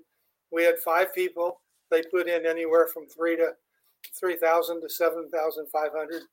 We 0.52 0.64
had 0.64 0.80
five 0.80 1.14
people. 1.14 1.62
They 1.90 2.02
put 2.04 2.28
in 2.28 2.46
anywhere 2.46 2.88
from 2.88 3.08
three 3.08 3.36
to 3.36 3.52
three 4.20 4.38
thousand 4.38 4.82
to 4.82 4.90
seven 4.90 5.30
thousand 5.34 5.68
five 5.72 5.92
hundred. 5.96 6.24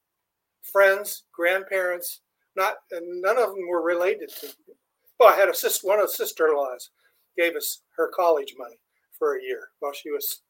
Friends, 0.62 1.24
grandparents, 1.32 2.20
not 2.56 2.74
and 2.90 3.22
none 3.22 3.38
of 3.38 3.50
them 3.50 3.66
were 3.68 3.82
related 3.82 4.30
to. 4.40 4.46
Me. 4.46 4.74
Well, 5.18 5.32
I 5.32 5.36
had 5.36 5.48
a 5.48 5.54
sister. 5.54 5.86
One 5.86 6.00
of 6.00 6.06
the 6.06 6.12
sister-in-laws 6.12 6.90
gave 7.36 7.56
us 7.56 7.82
her 7.96 8.10
college 8.14 8.54
money 8.58 8.78
for 9.18 9.36
a 9.36 9.42
year 9.42 9.68
while 9.80 9.92
she 9.92 10.10
was 10.10 10.42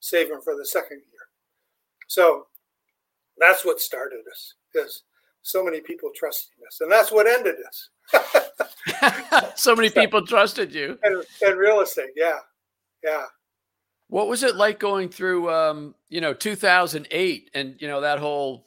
saving 0.00 0.40
for 0.42 0.56
the 0.56 0.64
second 0.64 0.98
year. 0.98 1.26
So 2.08 2.46
that's 3.38 3.64
what 3.64 3.80
started 3.80 4.20
us. 4.30 4.54
Is 4.74 5.02
so 5.42 5.64
many 5.64 5.80
people 5.80 6.10
trusting 6.14 6.64
us, 6.66 6.80
and 6.80 6.90
that's 6.90 7.10
what 7.12 7.26
ended 7.26 7.56
us. 7.66 9.52
so 9.56 9.74
many 9.74 9.90
people 10.00 10.24
trusted 10.24 10.72
you. 10.72 10.98
and, 11.02 11.24
and 11.42 11.58
real 11.58 11.80
estate, 11.80 12.10
yeah, 12.16 12.38
yeah. 13.02 13.24
What 14.10 14.28
was 14.28 14.42
it 14.42 14.56
like 14.56 14.80
going 14.80 15.08
through, 15.08 15.50
um, 15.50 15.94
you 16.08 16.20
know, 16.20 16.34
2008 16.34 17.50
and 17.54 17.76
you 17.78 17.86
know 17.86 18.00
that 18.00 18.18
whole 18.18 18.66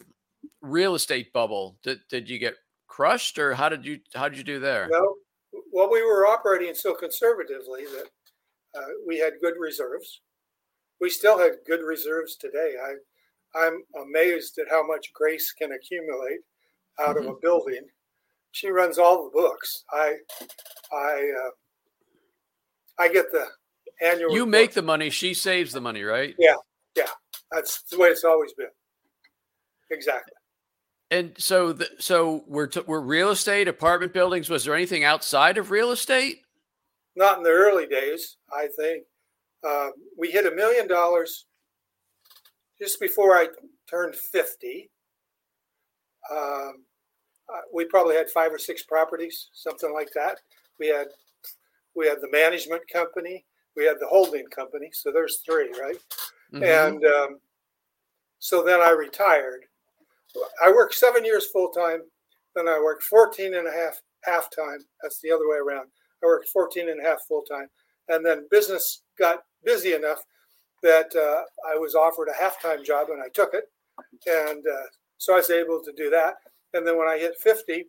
real 0.61 0.95
estate 0.95 1.33
bubble? 1.33 1.77
Did 1.83 1.99
did 2.09 2.29
you 2.29 2.39
get 2.39 2.55
crushed, 2.87 3.37
or 3.37 3.53
how 3.53 3.67
did 3.69 3.85
you 3.85 3.99
how 4.15 4.29
did 4.29 4.37
you 4.37 4.43
do 4.45 4.59
there? 4.59 4.87
No, 4.89 5.15
well, 5.73 5.91
we 5.91 6.01
were 6.01 6.25
operating 6.25 6.73
so 6.73 6.93
conservatively 6.93 7.83
that 7.83 8.79
uh, 8.79 8.87
we 9.05 9.17
had 9.17 9.33
good 9.41 9.55
reserves. 9.59 10.21
We 11.01 11.09
still 11.09 11.37
have 11.39 11.65
good 11.67 11.81
reserves 11.81 12.37
today. 12.37 12.75
I, 12.81 13.65
I'm 13.65 13.83
amazed 14.01 14.57
at 14.59 14.69
how 14.69 14.85
much 14.85 15.11
Grace 15.13 15.51
can 15.51 15.73
accumulate 15.73 16.39
out 16.99 17.17
of 17.17 17.25
a 17.25 17.33
building. 17.41 17.85
She 18.51 18.69
runs 18.69 18.97
all 18.97 19.25
the 19.25 19.31
books. 19.31 19.83
I, 19.91 20.13
I, 20.91 21.31
uh, 21.43 21.49
I 22.99 23.07
get 23.11 23.31
the 23.31 23.47
annual. 24.01 24.33
You 24.33 24.45
make 24.45 24.73
the 24.73 24.81
money, 24.81 25.09
she 25.09 25.33
saves 25.33 25.71
the 25.71 25.81
money, 25.81 26.03
right? 26.03 26.35
Yeah, 26.37 26.55
yeah. 26.95 27.09
That's 27.51 27.83
the 27.83 27.97
way 27.97 28.09
it's 28.09 28.23
always 28.23 28.53
been. 28.53 28.67
Exactly. 29.91 30.33
And 31.11 31.33
so, 31.37 31.73
the, 31.73 31.87
so 31.99 32.43
we're 32.47 32.67
t- 32.67 32.81
we're 32.87 32.99
real 32.99 33.29
estate, 33.29 33.67
apartment 33.67 34.13
buildings. 34.13 34.49
Was 34.49 34.65
there 34.65 34.73
anything 34.73 35.03
outside 35.03 35.57
of 35.57 35.69
real 35.69 35.91
estate? 35.91 36.41
Not 37.15 37.37
in 37.37 37.43
the 37.43 37.51
early 37.51 37.85
days, 37.85 38.37
I 38.51 38.67
think. 38.75 39.03
Uh, 39.63 39.89
we 40.17 40.31
hit 40.31 40.51
a 40.51 40.55
million 40.55 40.87
dollars 40.87 41.45
just 42.81 42.99
before 42.99 43.37
I 43.37 43.47
turned 43.89 44.15
50. 44.15 44.89
Um, 46.31 46.83
uh, 47.53 47.59
we 47.73 47.85
probably 47.85 48.15
had 48.15 48.29
five 48.29 48.51
or 48.51 48.57
six 48.57 48.83
properties, 48.83 49.49
something 49.53 49.93
like 49.93 50.09
that. 50.15 50.39
We 50.79 50.87
had 50.87 51.07
we 51.95 52.07
had 52.07 52.19
the 52.21 52.31
management 52.31 52.81
company, 52.91 53.45
we 53.75 53.85
had 53.85 53.99
the 53.99 54.07
holding 54.07 54.45
company, 54.47 54.89
so 54.93 55.11
there's 55.11 55.39
three, 55.39 55.71
right? 55.79 55.97
Mhm. 56.53 56.87
And 56.87 57.05
um, 57.05 57.39
so 58.39 58.63
then 58.63 58.81
I 58.81 58.91
retired. 58.91 59.65
I 60.61 60.69
worked 60.69 60.95
seven 60.95 61.23
years 61.25 61.47
full 61.47 61.69
time, 61.69 62.01
then 62.55 62.67
I 62.67 62.79
worked 62.79 63.03
14 63.03 63.55
and 63.55 63.67
a 63.67 63.71
half 63.71 64.01
half 64.23 64.49
time. 64.49 64.85
That's 65.01 65.19
the 65.21 65.31
other 65.31 65.47
way 65.47 65.57
around. 65.57 65.89
I 66.23 66.27
worked 66.27 66.49
14 66.49 66.89
and 66.89 66.99
a 66.99 67.03
half 67.03 67.21
full 67.27 67.41
time. 67.43 67.69
And 68.09 68.25
then 68.25 68.47
business 68.49 69.01
got 69.17 69.43
busy 69.63 69.93
enough 69.93 70.23
that 70.81 71.13
uh, 71.15 71.43
I 71.69 71.77
was 71.77 71.95
offered 71.95 72.27
a 72.29 72.41
half 72.41 72.61
time 72.61 72.83
job 72.83 73.09
and 73.09 73.21
I 73.21 73.29
took 73.33 73.53
it. 73.53 73.65
And 74.27 74.65
uh, 74.65 74.85
so 75.17 75.33
I 75.33 75.37
was 75.37 75.49
able 75.49 75.81
to 75.83 75.91
do 75.93 76.09
that. 76.09 76.35
And 76.73 76.85
then 76.85 76.97
when 76.97 77.07
I 77.07 77.17
hit 77.17 77.37
50, 77.39 77.85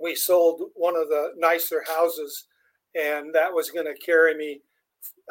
we 0.00 0.14
sold 0.14 0.70
one 0.74 0.96
of 0.96 1.08
the 1.08 1.32
nicer 1.36 1.84
houses, 1.86 2.46
and 2.94 3.34
that 3.34 3.52
was 3.52 3.70
going 3.70 3.86
to 3.86 3.94
carry 3.94 4.34
me. 4.34 4.60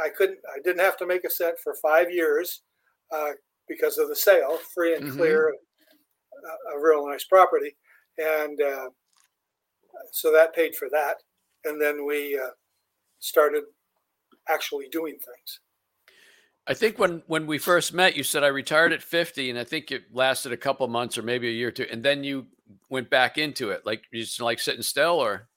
I 0.02 0.10
couldn't, 0.10 0.40
I 0.56 0.60
didn't 0.64 0.82
have 0.82 0.98
to 0.98 1.08
make 1.08 1.24
a 1.26 1.30
set 1.30 1.60
for 1.60 1.76
five 1.82 2.12
years 2.12 2.64
uh, 3.12 3.32
because 3.68 3.98
of 3.98 4.08
the 4.10 4.16
sale, 4.16 4.58
free 4.74 4.96
and 4.96 5.06
Mhm. 5.06 5.18
clear, 5.18 5.50
a, 5.50 6.76
a 6.76 6.82
real 6.82 7.08
nice 7.08 7.26
property. 7.26 7.76
And 8.18 8.62
uh, 8.62 8.90
so 10.12 10.32
that 10.32 10.54
paid 10.54 10.76
for 10.76 10.90
that. 10.92 11.18
And 11.66 11.82
then 11.82 12.06
we 12.06 12.38
uh, 12.38 12.52
started 13.20 13.64
actually 14.48 14.88
doing 14.90 15.14
things. 15.14 15.60
I 16.68 16.74
think 16.76 17.00
when 17.00 17.24
when 17.26 17.48
we 17.48 17.58
first 17.58 17.94
met, 17.94 18.16
you 18.16 18.24
said 18.24 18.44
I 18.44 18.48
retired 18.48 18.94
at 18.94 19.02
50, 19.02 19.50
and 19.50 19.58
I 19.58 19.64
think 19.64 19.92
it 19.92 20.14
lasted 20.14 20.52
a 20.52 20.58
couple 20.58 20.88
months 20.88 21.18
or 21.18 21.24
maybe 21.24 21.48
a 21.48 21.52
year 21.52 21.70
or 21.70 21.72
two, 21.72 21.88
and 21.92 22.04
then 22.04 22.24
you 22.24 22.48
went 22.90 23.10
back 23.10 23.40
into 23.40 23.72
it, 23.72 23.86
like 23.86 24.04
you 24.12 24.22
just 24.22 24.40
like 24.40 24.60
sitting 24.60 24.84
still, 24.84 25.20
or 25.20 25.50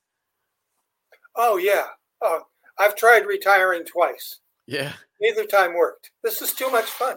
Oh, 1.37 1.57
yeah. 1.57 1.87
Oh, 2.23 2.43
I've 2.83 2.97
tried 2.97 3.27
retiring 3.27 3.85
twice. 3.85 4.41
yeah. 4.67 4.93
Neither 5.21 5.45
time 5.45 5.75
worked. 5.75 6.11
This 6.25 6.43
is 6.43 6.53
too 6.53 6.69
much 6.69 6.87
fun. 6.87 7.17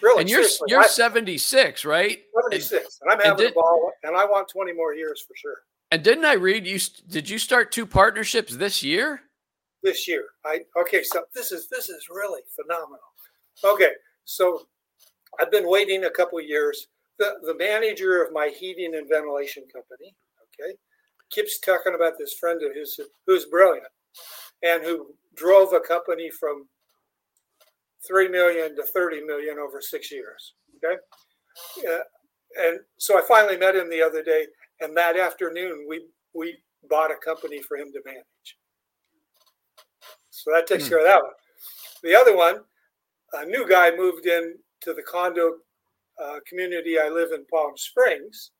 Really, 0.00 0.20
And 0.20 0.30
you're 0.30 0.42
seriously, 0.44 0.66
you're 0.70 0.82
I- 0.82 0.86
76, 0.86 1.84
right? 1.84 2.22
And, 2.34 2.62
76, 2.62 2.98
and 3.02 3.10
I'm 3.10 3.18
and 3.18 3.26
having 3.30 3.46
did- 3.46 3.50
a 3.50 3.54
ball, 3.54 3.92
and 4.04 4.16
I 4.16 4.24
want 4.24 4.48
20 4.48 4.72
more 4.72 4.94
years 4.94 5.24
for 5.26 5.34
sure. 5.34 5.56
and 5.90 6.04
didn't 6.04 6.24
I 6.24 6.34
read 6.34 6.66
you? 6.68 6.78
Did 7.08 7.28
you 7.28 7.38
start 7.40 7.72
two 7.72 7.84
partnerships 7.86 8.54
this 8.56 8.80
year? 8.84 9.22
This 9.82 10.06
year, 10.06 10.24
I 10.44 10.60
okay. 10.76 11.02
So 11.02 11.24
this 11.34 11.50
is 11.52 11.68
this 11.68 11.88
is 11.88 12.08
really 12.10 12.42
phenomenal. 12.54 12.98
Okay, 13.64 13.92
so 14.24 14.66
I've 15.40 15.50
been 15.50 15.68
waiting 15.68 16.04
a 16.04 16.10
couple 16.10 16.38
of 16.38 16.44
years. 16.44 16.88
The 17.18 17.34
the 17.42 17.54
manager 17.54 18.22
of 18.22 18.32
my 18.32 18.48
heating 18.48 18.94
and 18.96 19.08
ventilation 19.08 19.62
company, 19.72 20.14
okay, 20.60 20.74
keeps 21.30 21.58
talking 21.60 21.94
about 21.94 22.14
this 22.18 22.34
friend 22.34 22.60
of 22.64 22.74
his 22.74 22.98
who's 23.26 23.44
brilliant 23.46 23.86
and 24.62 24.82
who 24.82 25.14
drove 25.36 25.72
a 25.72 25.80
company 25.80 26.30
from 26.30 26.66
three 28.06 28.28
million 28.28 28.76
to 28.76 28.82
thirty 28.84 29.20
million 29.22 29.58
over 29.58 29.80
six 29.80 30.10
years. 30.12 30.54
Okay, 30.76 30.96
yeah, 31.82 32.00
and 32.56 32.80
so 32.98 33.18
I 33.18 33.22
finally 33.26 33.56
met 33.56 33.76
him 33.76 33.88
the 33.90 34.02
other 34.02 34.22
day, 34.22 34.46
and 34.80 34.96
that 34.96 35.18
afternoon 35.18 35.86
we 35.88 36.06
we 36.34 36.56
bought 36.88 37.10
a 37.10 37.16
company 37.16 37.60
for 37.62 37.76
him 37.76 37.90
to 37.92 38.00
manage. 38.04 38.56
So 40.30 40.52
that 40.52 40.66
takes 40.66 40.84
Hmm. 40.84 40.90
care 40.90 40.98
of 40.98 41.04
that 41.04 41.22
one. 41.22 41.32
The 42.02 42.14
other 42.14 42.36
one, 42.36 42.60
a 43.32 43.46
new 43.46 43.68
guy 43.68 43.90
moved 43.96 44.26
in 44.26 44.54
to 44.82 44.92
the 44.92 45.02
condo 45.02 45.56
uh, 46.22 46.38
community 46.48 46.98
I 46.98 47.08
live 47.08 47.32
in 47.32 47.44
Palm 47.46 47.72
Springs. 47.76 48.52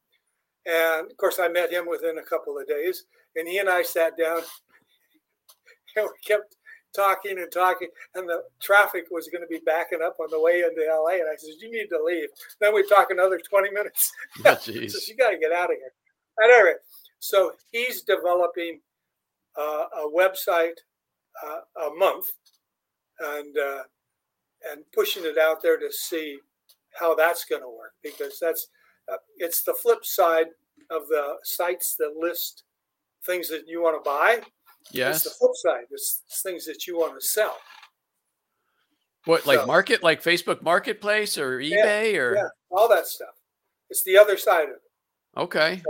And 0.66 1.10
of 1.10 1.16
course, 1.18 1.38
I 1.38 1.48
met 1.48 1.70
him 1.70 1.86
within 1.88 2.18
a 2.18 2.22
couple 2.22 2.58
of 2.58 2.66
days. 2.66 3.04
And 3.36 3.46
he 3.46 3.58
and 3.58 3.68
I 3.68 3.82
sat 3.82 4.16
down 4.18 4.40
and 5.96 6.06
we 6.06 6.18
kept 6.24 6.56
talking 6.94 7.38
and 7.38 7.50
talking. 7.52 7.88
And 8.14 8.28
the 8.28 8.42
traffic 8.60 9.06
was 9.10 9.28
going 9.28 9.42
to 9.42 9.48
be 9.48 9.60
backing 9.64 10.00
up 10.02 10.16
on 10.20 10.28
the 10.30 10.40
way 10.40 10.60
into 10.62 10.86
LA. 10.88 11.16
And 11.20 11.28
I 11.30 11.36
said, 11.36 11.54
You 11.60 11.70
need 11.70 11.88
to 11.88 12.02
leave. 12.02 12.28
Then 12.60 12.74
we 12.74 12.86
talk 12.86 13.10
another 13.10 13.38
20 13.38 13.70
minutes. 13.70 14.12
Oh, 14.44 14.54
says, 14.54 15.08
You 15.08 15.16
got 15.16 15.30
to 15.30 15.38
get 15.38 15.52
out 15.52 15.70
of 15.70 15.76
here. 15.76 15.92
At 16.42 16.50
any 16.50 16.64
rate, 16.64 16.76
so 17.18 17.52
he's 17.72 18.02
developing 18.02 18.80
uh, 19.58 19.84
a 20.04 20.10
website 20.14 20.76
uh, 21.44 21.86
a 21.86 21.94
month 21.94 22.26
and 23.20 23.56
uh, 23.56 23.82
and 24.70 24.82
pushing 24.94 25.24
it 25.24 25.38
out 25.38 25.62
there 25.62 25.78
to 25.78 25.90
see 25.90 26.38
how 26.98 27.14
that's 27.14 27.44
going 27.44 27.62
to 27.62 27.68
work 27.68 27.92
because 28.02 28.38
that's 28.38 28.68
uh, 29.10 29.16
it's 29.38 29.62
the 29.62 29.72
flip 29.72 30.04
side 30.04 30.46
of 30.90 31.08
the 31.08 31.36
sites 31.42 31.96
that 31.98 32.16
list 32.18 32.64
things 33.24 33.48
that 33.48 33.66
you 33.66 33.82
want 33.82 34.02
to 34.02 34.08
buy. 34.08 34.40
It's 34.92 35.24
the 35.24 35.30
flip 35.30 35.52
side. 35.54 35.84
It's 35.90 36.22
things 36.42 36.64
that 36.66 36.86
you 36.86 36.98
want 36.98 37.20
to 37.20 37.26
sell. 37.26 37.56
What 39.24 39.46
like 39.46 39.58
so- 39.60 39.66
market, 39.66 40.02
like 40.02 40.22
Facebook 40.22 40.62
Marketplace 40.62 41.36
or 41.38 41.58
eBay 41.58 42.16
or 42.16 42.36
Yeah, 42.36 42.48
all 42.70 42.88
that 42.88 43.06
stuff. 43.06 43.34
It's 43.90 44.02
the 44.04 44.16
other 44.18 44.36
side 44.36 44.64
of 44.64 44.70
it. 44.76 44.82
okay. 45.40 45.82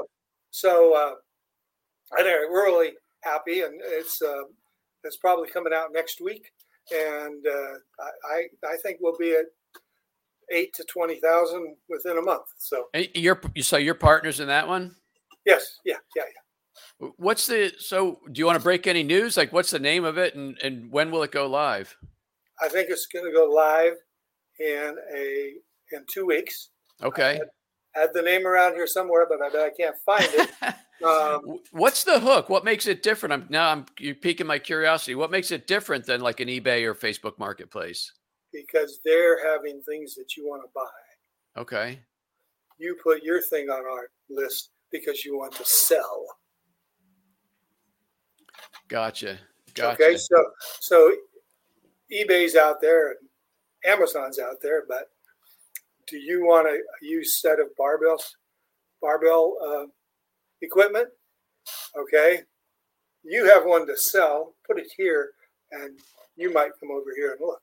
So 0.50 0.94
uh, 0.94 1.14
I 2.18 2.22
know 2.22 2.46
we're 2.50 2.64
really 2.64 2.92
happy, 3.22 3.60
and 3.62 3.74
it's 3.84 4.22
uh, 4.22 4.42
it's 5.04 5.16
probably 5.18 5.48
coming 5.50 5.72
out 5.74 5.88
next 5.92 6.20
week, 6.20 6.50
and 6.94 7.44
uh, 7.46 7.74
I 8.00 8.10
I 8.64 8.68
I 8.72 8.76
think 8.82 8.98
we'll 9.00 9.16
be 9.18 9.32
at 9.32 9.44
eight 10.50 10.72
to 10.74 10.84
twenty 10.84 11.20
thousand 11.20 11.76
within 11.90 12.16
a 12.16 12.22
month. 12.22 12.46
So 12.58 12.86
And 12.94 13.08
you're 13.14 13.40
so 13.60 13.76
you're 13.76 13.94
partners 13.94 14.40
in 14.40 14.48
that 14.48 14.66
one. 14.66 14.94
yes, 15.44 15.78
yeah, 15.84 15.96
yeah, 16.14 16.22
yeah. 16.22 16.40
What's 17.16 17.46
the 17.46 17.72
so? 17.78 18.20
Do 18.30 18.38
you 18.38 18.46
want 18.46 18.58
to 18.58 18.62
break 18.62 18.86
any 18.86 19.02
news? 19.02 19.36
Like, 19.36 19.52
what's 19.52 19.70
the 19.70 19.78
name 19.78 20.04
of 20.04 20.18
it, 20.18 20.34
and 20.34 20.56
and 20.62 20.90
when 20.90 21.10
will 21.10 21.22
it 21.22 21.32
go 21.32 21.46
live? 21.46 21.96
I 22.60 22.68
think 22.68 22.88
it's 22.90 23.06
going 23.06 23.24
to 23.24 23.32
go 23.32 23.44
live 23.46 23.94
in 24.58 24.96
a 25.14 25.52
in 25.92 26.04
two 26.10 26.26
weeks. 26.26 26.70
Okay. 27.02 27.40
I 27.94 28.00
had 28.00 28.10
the 28.14 28.22
name 28.22 28.46
around 28.46 28.74
here 28.74 28.86
somewhere, 28.86 29.26
but 29.28 29.42
I 29.42 29.50
bet 29.50 29.62
I 29.62 29.70
can't 29.70 29.96
find 30.04 30.28
it. 30.32 30.50
Um, 31.06 31.58
What's 31.72 32.04
the 32.04 32.18
hook? 32.18 32.48
What 32.48 32.64
makes 32.64 32.86
it 32.86 33.02
different? 33.02 33.34
I'm 33.34 33.46
now 33.50 33.70
I'm 33.70 33.84
you're 33.98 34.14
piquing 34.14 34.46
my 34.46 34.58
curiosity. 34.58 35.14
What 35.14 35.30
makes 35.30 35.50
it 35.50 35.66
different 35.66 36.06
than 36.06 36.22
like 36.22 36.40
an 36.40 36.48
eBay 36.48 36.84
or 36.84 36.94
Facebook 36.94 37.38
Marketplace? 37.38 38.10
because 38.56 39.00
they're 39.04 39.44
having 39.46 39.80
things 39.82 40.14
that 40.14 40.36
you 40.36 40.46
want 40.46 40.62
to 40.62 40.68
buy. 40.74 41.60
Okay. 41.60 42.00
You 42.78 42.96
put 43.02 43.22
your 43.22 43.42
thing 43.42 43.68
on 43.70 43.84
our 43.84 44.08
list 44.30 44.70
because 44.92 45.24
you 45.24 45.36
want 45.36 45.54
to 45.56 45.64
sell. 45.64 46.24
Gotcha. 48.88 49.38
Gotcha. 49.74 50.02
Okay, 50.02 50.16
so 50.16 50.50
so 50.80 51.12
eBay's 52.12 52.56
out 52.56 52.80
there 52.80 53.08
and 53.10 53.18
Amazon's 53.84 54.38
out 54.38 54.56
there, 54.62 54.84
but 54.88 55.10
do 56.06 56.16
you 56.18 56.44
want 56.44 56.68
to 56.68 57.06
use 57.06 57.40
set 57.40 57.58
of 57.60 57.66
barbells, 57.78 58.22
barbell 59.02 59.56
uh, 59.64 59.86
equipment? 60.62 61.08
Okay, 61.98 62.42
you 63.24 63.44
have 63.46 63.64
one 63.64 63.86
to 63.86 63.96
sell. 63.96 64.54
Put 64.66 64.78
it 64.78 64.86
here, 64.96 65.30
and 65.72 65.98
you 66.36 66.52
might 66.52 66.70
come 66.80 66.90
over 66.90 67.10
here 67.16 67.32
and 67.32 67.40
look. 67.40 67.60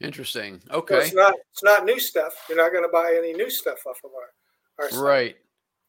Interesting. 0.00 0.60
So 0.68 0.78
Okay. 0.78 0.98
it's 0.98 1.14
not 1.14 1.34
it's 1.52 1.62
not 1.62 1.84
new 1.84 1.98
stuff. 1.98 2.34
You're 2.48 2.58
not 2.58 2.72
going 2.72 2.84
to 2.84 2.92
buy 2.92 3.14
any 3.18 3.32
new 3.32 3.50
stuff 3.50 3.86
off 3.86 3.98
of 4.04 4.10
our 4.14 4.84
our 4.84 4.90
site. 4.90 5.00
Right. 5.00 5.36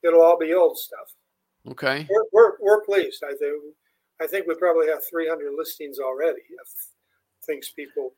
It'll 0.03 0.22
all 0.22 0.38
be 0.38 0.53
old 0.53 0.77
stuff. 0.77 1.13
Okay. 1.67 2.07
We're, 2.10 2.25
we're, 2.31 2.51
we're 2.62 2.81
pleased. 2.86 3.24
I 3.24 3.34
think 3.34 3.62
I 4.22 4.27
think 4.27 4.48
we 4.48 4.55
probably 4.55 4.88
have 4.88 5.00
300 5.10 5.53
listings 5.57 6.00
already 6.00 6.41
of 6.62 6.67
things 7.45 7.72
people 7.75 8.13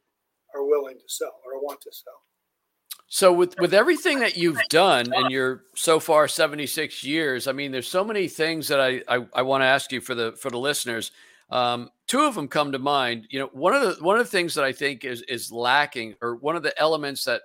are 0.54 0.64
willing 0.66 0.96
to 0.96 1.04
sell 1.08 1.40
or 1.46 1.60
want 1.62 1.82
to 1.82 1.92
sell. 1.92 2.22
So 3.10 3.32
with 3.32 3.56
with 3.60 3.74
everything 3.74 4.20
that 4.20 4.36
you've 4.36 4.60
done 4.70 5.14
in 5.14 5.30
your 5.30 5.64
so 5.76 6.00
far 6.00 6.28
76 6.28 7.04
years, 7.06 7.48
I 7.48 7.54
mean, 7.54 7.72
there's 7.72 7.88
so 7.88 8.04
many 8.04 8.28
things 8.28 8.68
that 8.68 8.82
I 8.82 9.02
I, 9.08 9.26
I 9.34 9.42
want 9.44 9.62
to 9.62 9.66
ask 9.66 9.92
you 9.92 10.02
for 10.02 10.14
the 10.14 10.34
for 10.34 10.50
the 10.50 10.60
listeners. 10.60 11.12
Um, 11.50 11.90
two 12.08 12.20
of 12.22 12.36
them 12.36 12.50
come 12.50 12.74
to 12.74 12.80
mind. 12.80 13.28
You 13.30 13.40
know, 13.40 13.50
one 13.54 13.74
of 13.74 13.82
the 13.82 14.04
one 14.04 14.20
of 14.20 14.26
the 14.26 14.30
things 14.30 14.56
that 14.56 14.66
I 14.66 14.74
think 14.74 15.06
is 15.06 15.22
is 15.24 15.54
lacking, 15.54 16.16
or 16.22 16.36
one 16.36 16.58
of 16.58 16.64
the 16.64 16.78
elements 16.78 17.24
that 17.24 17.44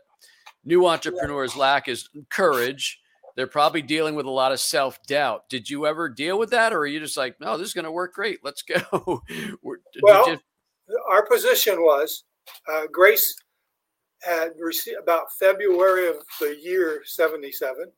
new 0.64 0.87
entrepreneurs 0.87 1.56
lack, 1.56 1.87
is 1.87 2.09
courage. 2.28 3.00
They're 3.37 3.47
probably 3.47 3.83
dealing 3.83 4.15
with 4.15 4.27
a 4.27 4.31
lot 4.31 4.53
of 4.53 4.61
self 4.61 5.03
doubt. 5.07 5.49
Did 5.49 5.69
you 5.71 5.87
ever 5.87 6.09
deal 6.09 6.39
with 6.39 6.51
that, 6.51 6.73
or 6.73 6.81
are 6.81 6.87
you 6.87 7.01
just 7.01 7.17
like, 7.17 7.41
no, 7.41 7.57
this 7.57 7.69
is 7.69 7.75
going 7.75 7.85
to 7.85 7.93
work 7.93 8.15
great. 8.15 8.41
Let's 8.43 8.62
go. 8.62 9.23
Well, 10.03 10.27
just- 10.27 10.43
Our 11.11 11.27
position 11.27 11.83
was 11.83 12.25
uh, 12.71 12.83
Grace 12.93 13.35
had 14.23 14.51
received 14.59 14.99
about 15.03 15.33
February 15.39 16.09
of 16.09 16.17
the 16.41 16.57
year 16.62 17.03
77, 17.05 17.91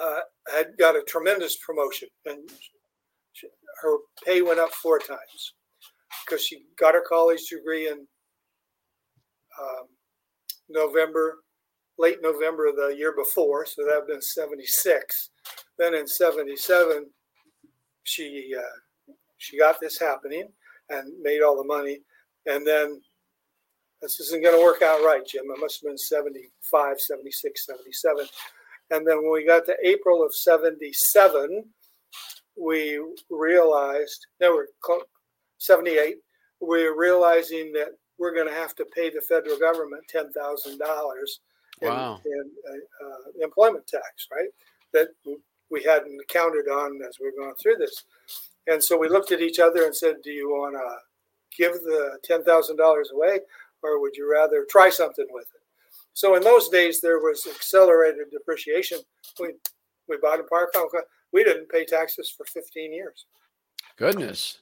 uh, 0.00 0.18
had 0.54 0.76
got 0.78 0.96
a 0.96 1.02
tremendous 1.02 1.56
promotion 1.56 2.08
and 2.24 2.48
she, 3.32 3.48
her 3.82 3.98
pay 4.24 4.40
went 4.42 4.58
up 4.60 4.70
four 4.72 4.98
times 4.98 5.54
because 6.24 6.42
she 6.44 6.64
got 6.78 6.94
her 6.94 7.04
college 7.06 7.42
degree 7.50 7.88
in 7.88 8.06
um, 9.60 9.86
November, 10.68 11.38
late 11.98 12.18
November 12.22 12.66
of 12.66 12.76
the 12.76 12.94
year 12.96 13.14
before. 13.16 13.66
So 13.66 13.82
that 13.82 13.94
would 13.94 14.00
have 14.00 14.08
been 14.08 14.22
76. 14.22 15.30
Then 15.78 15.94
in 15.94 16.06
77, 16.06 17.06
she, 18.04 18.54
uh, 18.56 19.12
she 19.38 19.58
got 19.58 19.80
this 19.80 19.98
happening 19.98 20.48
and 20.90 21.12
made 21.20 21.42
all 21.42 21.56
the 21.56 21.64
money. 21.64 22.00
And 22.46 22.66
then 22.66 23.00
this 24.02 24.20
isn't 24.20 24.42
going 24.42 24.56
to 24.56 24.64
work 24.64 24.82
out 24.82 25.02
right, 25.02 25.26
Jim. 25.26 25.44
It 25.46 25.60
must 25.60 25.80
have 25.82 25.90
been 25.90 25.98
75, 25.98 27.00
76, 27.00 27.66
77. 27.66 28.26
And 28.90 29.06
then 29.06 29.22
when 29.22 29.32
we 29.32 29.46
got 29.46 29.66
to 29.66 29.76
April 29.82 30.24
of 30.24 30.34
77, 30.34 31.64
we 32.56 33.00
realized, 33.30 34.26
no, 34.40 34.54
we're 34.54 34.98
78, 35.58 36.16
we're 36.60 36.98
realizing 36.98 37.72
that 37.72 37.88
we're 38.18 38.34
going 38.34 38.48
to 38.48 38.54
have 38.54 38.74
to 38.76 38.86
pay 38.94 39.10
the 39.10 39.20
federal 39.28 39.58
government 39.58 40.04
$10,000 40.14 40.26
in, 40.66 40.78
Wow. 41.82 42.20
in 42.24 42.50
uh, 42.70 43.06
uh, 43.06 43.44
employment 43.44 43.86
tax, 43.86 44.28
right? 44.32 44.48
That 44.92 45.08
we 45.70 45.82
hadn't 45.82 46.20
counted 46.28 46.68
on 46.68 47.00
as 47.06 47.18
we 47.20 47.26
were 47.26 47.44
going 47.44 47.54
through 47.56 47.76
this. 47.76 48.04
And 48.66 48.82
so 48.82 48.96
we 48.96 49.08
looked 49.08 49.32
at 49.32 49.40
each 49.40 49.58
other 49.58 49.84
and 49.84 49.94
said, 49.94 50.16
Do 50.22 50.30
you 50.30 50.48
want 50.48 50.74
to 50.74 50.96
give 51.56 51.74
the 51.82 52.18
$10,000 52.28 53.12
away 53.12 53.40
or 53.82 54.00
would 54.00 54.16
you 54.16 54.30
rather 54.30 54.66
try 54.68 54.90
something 54.90 55.26
with 55.30 55.46
it? 55.54 55.62
So 56.12 56.34
in 56.34 56.42
those 56.42 56.68
days, 56.68 57.00
there 57.00 57.18
was 57.18 57.46
accelerated 57.46 58.30
depreciation. 58.30 58.98
We, 59.38 59.52
we 60.08 60.16
bought 60.16 60.40
a 60.40 60.44
park 60.44 60.70
home. 60.74 60.88
We 61.32 61.44
didn't 61.44 61.68
pay 61.68 61.84
taxes 61.84 62.32
for 62.34 62.44
15 62.46 62.92
years. 62.92 63.26
Goodness. 63.96 64.58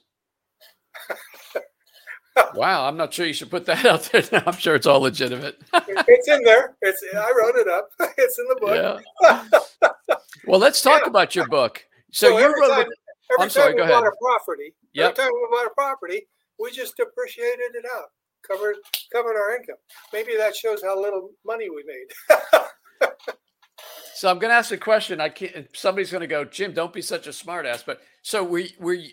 wow, 2.55 2.87
I'm 2.87 2.97
not 2.97 3.13
sure 3.13 3.25
you 3.25 3.33
should 3.33 3.49
put 3.49 3.65
that 3.65 3.85
out 3.85 4.03
there. 4.11 4.23
now. 4.31 4.43
I'm 4.45 4.57
sure 4.57 4.75
it's 4.75 4.85
all 4.87 4.99
legitimate. 5.01 5.57
It's 5.87 6.27
in 6.27 6.43
there. 6.43 6.75
It's 6.81 7.03
I 7.15 7.31
wrote 7.37 7.55
it 7.55 7.67
up. 7.67 7.89
It's 8.17 8.39
in 8.39 8.45
the 8.47 8.55
book. 8.59 9.03
yeah. 9.21 9.43
Well, 10.47 10.59
let's 10.59 10.81
talk 10.81 11.01
Yeah. 11.03 11.09
about 11.09 11.35
your 11.35 11.47
book. 11.47 11.83
So, 12.11 12.27
So 12.29 12.37
you 12.37 12.43
every 12.45 12.61
wrote 12.61 12.67
time, 12.69 12.85
every 12.85 13.43
I'm 13.43 13.49
sorry, 13.49 13.69
time 13.69 13.77
go 13.77 13.83
we 13.85 13.89
bought 13.89 14.03
ahead. 14.03 14.13
a 14.13 14.23
property, 14.23 14.73
Yep. 14.93 15.09
every 15.11 15.23
time 15.23 15.31
we 15.33 15.47
bought 15.57 15.65
a 15.65 15.73
property, 15.73 16.27
we 16.59 16.71
just 16.71 16.95
depreciated 16.97 17.73
it 17.73 17.85
out, 17.95 18.09
covered 18.47 18.75
covered 19.11 19.35
our 19.37 19.55
income. 19.55 19.77
Maybe 20.13 20.37
that 20.37 20.55
shows 20.55 20.83
how 20.83 21.01
little 21.01 21.31
money 21.45 21.69
we 21.71 21.83
made. 21.87 23.09
So 24.13 24.29
I'm 24.29 24.39
going 24.39 24.49
to 24.51 24.55
ask 24.55 24.71
a 24.71 24.77
question. 24.77 25.19
I 25.19 25.27
can't. 25.29 25.67
Somebody's 25.73 26.09
going 26.09 26.21
to 26.21 26.27
go, 26.27 26.45
Jim. 26.45 26.73
Don't 26.73 26.93
be 26.93 27.01
such 27.01 27.27
a 27.27 27.31
smartass. 27.31 27.83
But 27.85 27.99
so 28.21 28.43
were 28.45 28.59
you- 28.93 29.11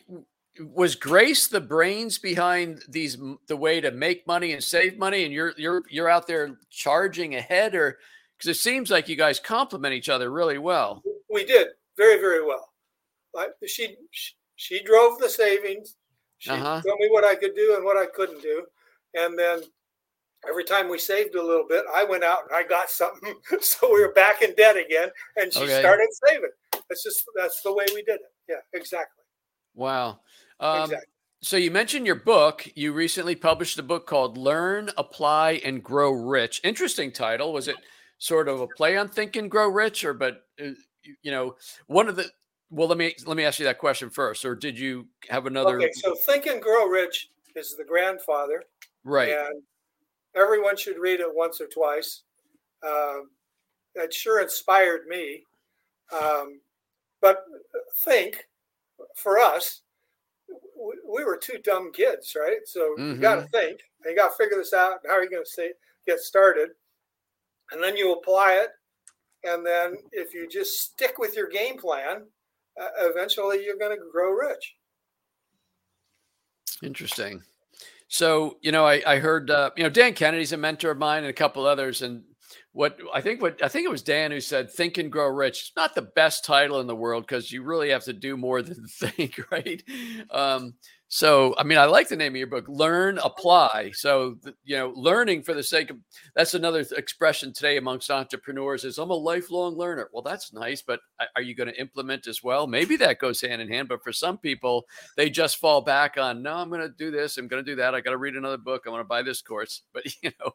was 0.60 0.94
Grace 0.94 1.48
the 1.48 1.60
brains 1.60 2.18
behind 2.18 2.82
these 2.88 3.16
the 3.48 3.56
way 3.56 3.80
to 3.80 3.90
make 3.90 4.26
money 4.26 4.52
and 4.52 4.62
save 4.62 4.98
money, 4.98 5.24
and 5.24 5.32
you're 5.32 5.54
you're 5.56 5.82
you're 5.88 6.08
out 6.08 6.26
there 6.26 6.58
charging 6.70 7.34
ahead, 7.36 7.74
or 7.74 7.98
because 8.36 8.50
it 8.56 8.60
seems 8.60 8.90
like 8.90 9.08
you 9.08 9.16
guys 9.16 9.40
complement 9.40 9.94
each 9.94 10.08
other 10.08 10.30
really 10.30 10.58
well. 10.58 11.02
we 11.30 11.44
did 11.44 11.68
very 11.96 12.20
very 12.20 12.44
well. 12.44 12.72
Like 13.34 13.50
she 13.66 13.96
she, 14.10 14.34
she 14.56 14.82
drove 14.82 15.18
the 15.18 15.28
savings. 15.28 15.96
She 16.38 16.50
Uh-huh. 16.50 16.82
told 16.84 16.98
me 17.00 17.08
what 17.10 17.24
I 17.24 17.34
could 17.36 17.54
do 17.54 17.74
and 17.76 17.84
what 17.84 17.96
I 17.96 18.06
couldn't 18.06 18.42
do, 18.42 18.66
and 19.14 19.38
then 19.38 19.62
every 20.48 20.64
time 20.64 20.88
we 20.88 20.98
saved 20.98 21.34
a 21.36 21.42
little 21.42 21.66
bit, 21.68 21.84
I 21.94 22.02
went 22.04 22.24
out 22.24 22.40
and 22.48 22.56
I 22.56 22.64
got 22.68 22.90
something, 23.02 23.34
so 23.60 23.92
we 23.92 24.02
were 24.02 24.12
back 24.12 24.42
in 24.42 24.54
debt 24.54 24.76
again, 24.76 25.08
and 25.36 25.52
she 25.52 25.60
Okay. 25.64 25.78
started 25.78 26.08
saving. 26.26 26.50
That's 26.90 27.02
just 27.04 27.24
that's 27.36 27.62
the 27.62 27.72
way 27.72 27.86
we 27.94 28.02
did 28.02 28.16
it. 28.16 28.32
Yeah, 28.48 28.56
exactly. 28.74 29.24
Wow. 29.74 30.20
Um, 30.60 30.84
exactly. 30.84 31.06
So 31.42 31.56
you 31.56 31.72
mentioned 31.72 32.06
your 32.06 32.16
book. 32.16 32.68
You 32.76 32.92
recently 32.92 33.34
published 33.34 33.78
a 33.78 33.82
book 33.82 34.06
called 34.06 34.38
"Learn, 34.38 34.90
Apply, 34.96 35.60
and 35.64 35.82
Grow 35.82 36.12
Rich." 36.12 36.60
Interesting 36.62 37.10
title. 37.10 37.52
Was 37.52 37.66
it 37.66 37.76
sort 38.18 38.48
of 38.48 38.60
a 38.60 38.68
play 38.76 38.96
on 38.96 39.08
Think 39.08 39.34
and 39.34 39.50
Grow 39.50 39.68
Rich, 39.68 40.04
or 40.04 40.14
but 40.14 40.44
uh, 40.60 40.70
you- 41.02 41.32
know 41.32 41.56
one 41.86 42.08
of 42.08 42.16
the? 42.16 42.30
Well, 42.70 42.88
let 42.88 42.96
me 42.96 43.14
let 43.26 43.36
me 43.36 43.44
ask 43.44 43.58
you 43.58 43.64
that 43.64 43.78
question 43.78 44.08
first. 44.08 44.44
Or 44.44 44.54
did 44.54 44.78
you 44.78 45.08
have 45.28 45.46
another? 45.46 45.76
Okay, 45.76 45.90
so 45.92 46.14
Think 46.14 46.46
and 46.46 46.62
Grow 46.62 46.86
Rich 46.86 47.30
is 47.56 47.76
the 47.76 47.84
grandfather, 47.84 48.62
right. 49.04 49.30
and 49.30 49.62
everyone 50.36 50.76
should 50.76 50.98
read 50.98 51.20
it 51.20 51.26
once 51.28 51.60
or 51.60 51.66
twice. 51.66 52.22
Um, 52.86 53.30
it 53.94 54.14
sure 54.14 54.40
inspired 54.40 55.06
me. 55.06 55.44
Um, 56.12 56.60
but 57.20 57.44
think 58.04 58.46
for 59.16 59.38
us, 59.38 59.82
we, 60.76 61.18
we 61.18 61.24
were 61.24 61.36
two 61.36 61.58
dumb 61.64 61.92
kids, 61.92 62.36
right? 62.38 62.58
So 62.64 62.94
you 62.98 63.16
got 63.16 63.36
to 63.36 63.46
think, 63.48 63.80
and 64.04 64.10
you 64.10 64.16
got 64.16 64.28
to 64.28 64.36
figure 64.36 64.58
this 64.58 64.72
out. 64.72 64.98
How 65.06 65.14
are 65.14 65.22
you 65.22 65.30
going 65.30 65.44
to 65.44 65.50
say 65.50 65.72
get 66.06 66.20
started? 66.20 66.70
And 67.70 67.82
then 67.82 67.96
you 67.96 68.12
apply 68.12 68.54
it, 68.62 68.70
and 69.44 69.64
then 69.64 69.96
if 70.12 70.34
you 70.34 70.48
just 70.48 70.80
stick 70.80 71.18
with 71.18 71.36
your 71.36 71.48
game 71.48 71.78
plan, 71.78 72.26
uh, 72.80 72.88
eventually 72.98 73.64
you're 73.64 73.78
going 73.78 73.96
to 73.96 74.02
grow 74.12 74.30
rich. 74.30 74.74
Interesting. 76.82 77.42
So, 78.08 78.58
you 78.60 78.72
know, 78.72 78.84
I, 78.84 79.02
I 79.06 79.18
heard, 79.18 79.50
uh, 79.50 79.70
you 79.76 79.84
know, 79.84 79.88
Dan 79.88 80.12
Kennedy's 80.12 80.52
a 80.52 80.58
mentor 80.58 80.90
of 80.90 80.98
mine 80.98 81.18
and 81.18 81.30
a 81.30 81.32
couple 81.32 81.64
others. 81.64 82.02
And 82.02 82.24
what 82.72 82.98
I 83.12 83.20
think, 83.20 83.42
what 83.42 83.62
I 83.62 83.68
think 83.68 83.84
it 83.84 83.90
was 83.90 84.02
Dan 84.02 84.30
who 84.30 84.40
said, 84.40 84.70
think 84.70 84.96
and 84.98 85.12
grow 85.12 85.28
rich. 85.28 85.60
It's 85.60 85.72
not 85.76 85.94
the 85.94 86.02
best 86.02 86.44
title 86.44 86.80
in 86.80 86.86
the 86.86 86.96
world 86.96 87.26
because 87.26 87.52
you 87.52 87.62
really 87.62 87.90
have 87.90 88.04
to 88.04 88.12
do 88.12 88.36
more 88.36 88.62
than 88.62 88.86
think, 88.88 89.40
right? 89.50 89.82
Um, 90.30 90.74
so, 91.14 91.54
I 91.58 91.62
mean, 91.64 91.76
I 91.76 91.84
like 91.84 92.08
the 92.08 92.16
name 92.16 92.32
of 92.32 92.38
your 92.38 92.46
book, 92.46 92.64
Learn, 92.68 93.18
Apply. 93.18 93.90
So, 93.94 94.38
you 94.64 94.76
know, 94.78 94.92
learning 94.96 95.42
for 95.42 95.52
the 95.52 95.62
sake 95.62 95.90
of 95.90 95.98
that's 96.34 96.54
another 96.54 96.84
expression 96.96 97.52
today 97.52 97.76
amongst 97.76 98.10
entrepreneurs 98.10 98.84
is 98.84 98.96
I'm 98.96 99.10
a 99.10 99.14
lifelong 99.14 99.76
learner. 99.76 100.08
Well, 100.12 100.22
that's 100.22 100.54
nice, 100.54 100.80
but 100.80 101.00
are 101.36 101.42
you 101.42 101.54
going 101.54 101.68
to 101.68 101.78
implement 101.78 102.26
as 102.26 102.42
well? 102.42 102.66
Maybe 102.66 102.96
that 102.96 103.18
goes 103.18 103.42
hand 103.42 103.60
in 103.60 103.68
hand. 103.68 103.88
But 103.88 104.02
for 104.02 104.12
some 104.12 104.38
people, 104.38 104.86
they 105.16 105.28
just 105.28 105.58
fall 105.58 105.80
back 105.80 106.16
on 106.18 106.42
no 106.42 106.54
i'm 106.54 106.68
going 106.68 106.80
to 106.80 106.88
do 106.88 107.10
this 107.10 107.38
i'm 107.38 107.48
going 107.48 107.64
to 107.64 107.70
do 107.70 107.76
that 107.76 107.94
i 107.94 108.00
got 108.00 108.10
to 108.10 108.16
read 108.16 108.34
another 108.34 108.56
book 108.56 108.84
i 108.86 108.90
want 108.90 109.00
to 109.00 109.04
buy 109.04 109.22
this 109.22 109.42
course 109.42 109.82
but 109.92 110.04
you 110.22 110.30
know 110.40 110.52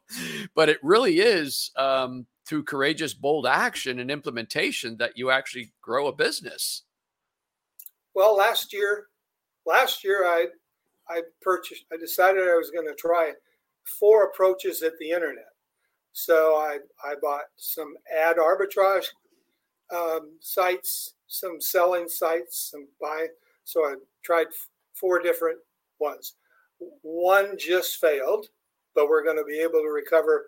but 0.55 0.69
it 0.69 0.79
really 0.83 1.19
is 1.19 1.71
um, 1.75 2.25
through 2.47 2.63
courageous 2.63 3.13
bold 3.13 3.45
action 3.45 3.99
and 3.99 4.09
implementation 4.09 4.97
that 4.97 5.13
you 5.15 5.29
actually 5.29 5.71
grow 5.81 6.07
a 6.07 6.13
business 6.13 6.83
Well, 8.13 8.35
last 8.35 8.73
year, 8.73 9.09
last 9.67 10.03
year 10.03 10.25
I 10.25 10.47
I 11.09 11.21
purchased. 11.41 11.85
I 11.93 11.97
decided 11.97 12.43
I 12.43 12.55
was 12.55 12.71
going 12.71 12.87
to 12.87 12.95
try 12.95 13.31
four 13.99 14.25
approaches 14.25 14.81
at 14.81 14.93
the 14.99 15.11
internet. 15.11 15.51
So 16.13 16.55
I 16.55 16.79
I 17.03 17.15
bought 17.21 17.45
some 17.57 17.93
ad 18.15 18.37
arbitrage 18.37 19.07
um, 19.95 20.31
sites, 20.41 21.13
some 21.27 21.61
selling 21.61 22.07
sites, 22.07 22.69
some 22.71 22.87
buy. 22.99 23.27
So 23.63 23.81
I 23.81 23.95
tried 24.23 24.47
four 24.93 25.19
different 25.19 25.59
ones. 25.99 26.33
One 27.01 27.57
just 27.57 27.97
failed, 27.97 28.47
but 28.95 29.07
we're 29.07 29.23
going 29.23 29.37
to 29.37 29.43
be 29.43 29.59
able 29.59 29.81
to 29.81 29.89
recover 29.89 30.47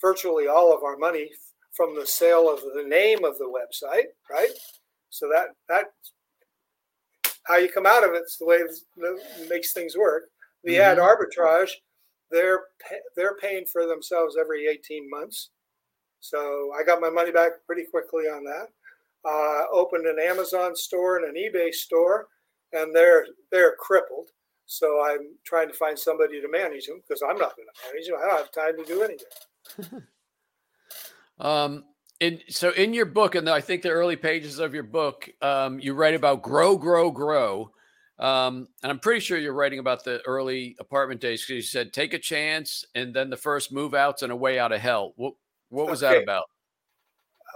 virtually 0.00 0.48
all 0.48 0.74
of 0.74 0.82
our 0.82 0.96
money 0.96 1.30
from 1.72 1.94
the 1.94 2.06
sale 2.06 2.52
of 2.52 2.60
the 2.74 2.84
name 2.86 3.24
of 3.24 3.38
the 3.38 3.44
website, 3.44 4.06
right? 4.30 4.50
So 5.10 5.28
that 5.28 5.48
that 5.68 5.86
how 7.50 7.56
you 7.56 7.68
come 7.68 7.86
out 7.86 8.04
of 8.04 8.10
it's 8.14 8.36
the 8.36 8.46
way 8.46 8.56
it 8.56 9.48
makes 9.48 9.72
things 9.72 9.96
work. 9.96 10.24
The 10.64 10.74
mm-hmm. 10.74 10.82
ad 10.82 10.98
arbitrage, 10.98 11.70
they're 12.30 12.60
they're 13.16 13.36
paying 13.36 13.64
for 13.66 13.86
themselves 13.86 14.36
every 14.40 14.68
18 14.68 15.08
months. 15.10 15.50
So 16.20 16.70
I 16.78 16.84
got 16.84 17.00
my 17.00 17.10
money 17.10 17.32
back 17.32 17.52
pretty 17.66 17.84
quickly 17.90 18.24
on 18.24 18.44
that. 18.44 18.68
Uh, 19.24 19.64
opened 19.72 20.06
an 20.06 20.18
Amazon 20.22 20.76
store 20.76 21.18
and 21.18 21.26
an 21.26 21.42
eBay 21.42 21.72
store, 21.72 22.28
and 22.72 22.94
they're 22.94 23.26
they're 23.50 23.74
crippled. 23.78 24.28
So 24.66 25.02
I'm 25.04 25.34
trying 25.44 25.68
to 25.68 25.74
find 25.74 25.98
somebody 25.98 26.40
to 26.40 26.48
manage 26.48 26.86
them 26.86 27.00
because 27.02 27.22
I'm 27.22 27.38
not 27.38 27.56
going 27.56 27.66
to 27.66 27.92
manage 27.92 28.06
them. 28.06 28.16
I 28.22 28.28
don't 28.28 28.38
have 28.38 28.52
time 28.52 28.76
to 28.76 28.84
do 28.84 29.02
anything. 29.02 30.02
um, 31.40 31.84
in, 32.20 32.40
so 32.48 32.70
in 32.70 32.92
your 32.92 33.06
book, 33.06 33.34
and 33.34 33.48
I 33.48 33.60
think 33.60 33.82
the 33.82 33.90
early 33.90 34.16
pages 34.16 34.58
of 34.58 34.74
your 34.74 34.82
book, 34.82 35.28
um, 35.40 35.80
you 35.80 35.94
write 35.94 36.14
about 36.14 36.42
grow, 36.42 36.76
grow, 36.76 37.10
grow. 37.10 37.72
Um, 38.18 38.68
and 38.82 38.92
I'm 38.92 38.98
pretty 38.98 39.20
sure 39.20 39.38
you're 39.38 39.54
writing 39.54 39.78
about 39.78 40.04
the 40.04 40.20
early 40.26 40.76
apartment 40.78 41.22
days 41.22 41.40
because 41.40 41.56
you 41.56 41.62
said 41.62 41.94
take 41.94 42.12
a 42.12 42.18
chance 42.18 42.84
and 42.94 43.14
then 43.14 43.30
the 43.30 43.36
first 43.36 43.72
move 43.72 43.94
outs 43.94 44.22
and 44.22 44.30
a 44.30 44.36
way 44.36 44.58
out 44.58 44.72
of 44.72 44.80
hell. 44.80 45.14
What 45.16 45.34
what 45.70 45.88
was 45.88 46.02
okay. 46.02 46.16
that 46.16 46.22
about? 46.24 46.44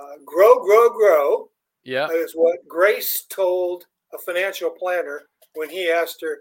Uh, 0.00 0.16
grow, 0.24 0.64
grow, 0.64 0.88
grow. 0.88 1.50
Yeah, 1.84 2.08
is 2.10 2.32
what 2.32 2.66
Grace 2.66 3.26
told 3.28 3.84
a 4.14 4.18
financial 4.18 4.70
planner 4.70 5.24
when 5.54 5.68
he 5.68 5.90
asked 5.90 6.22
her 6.22 6.38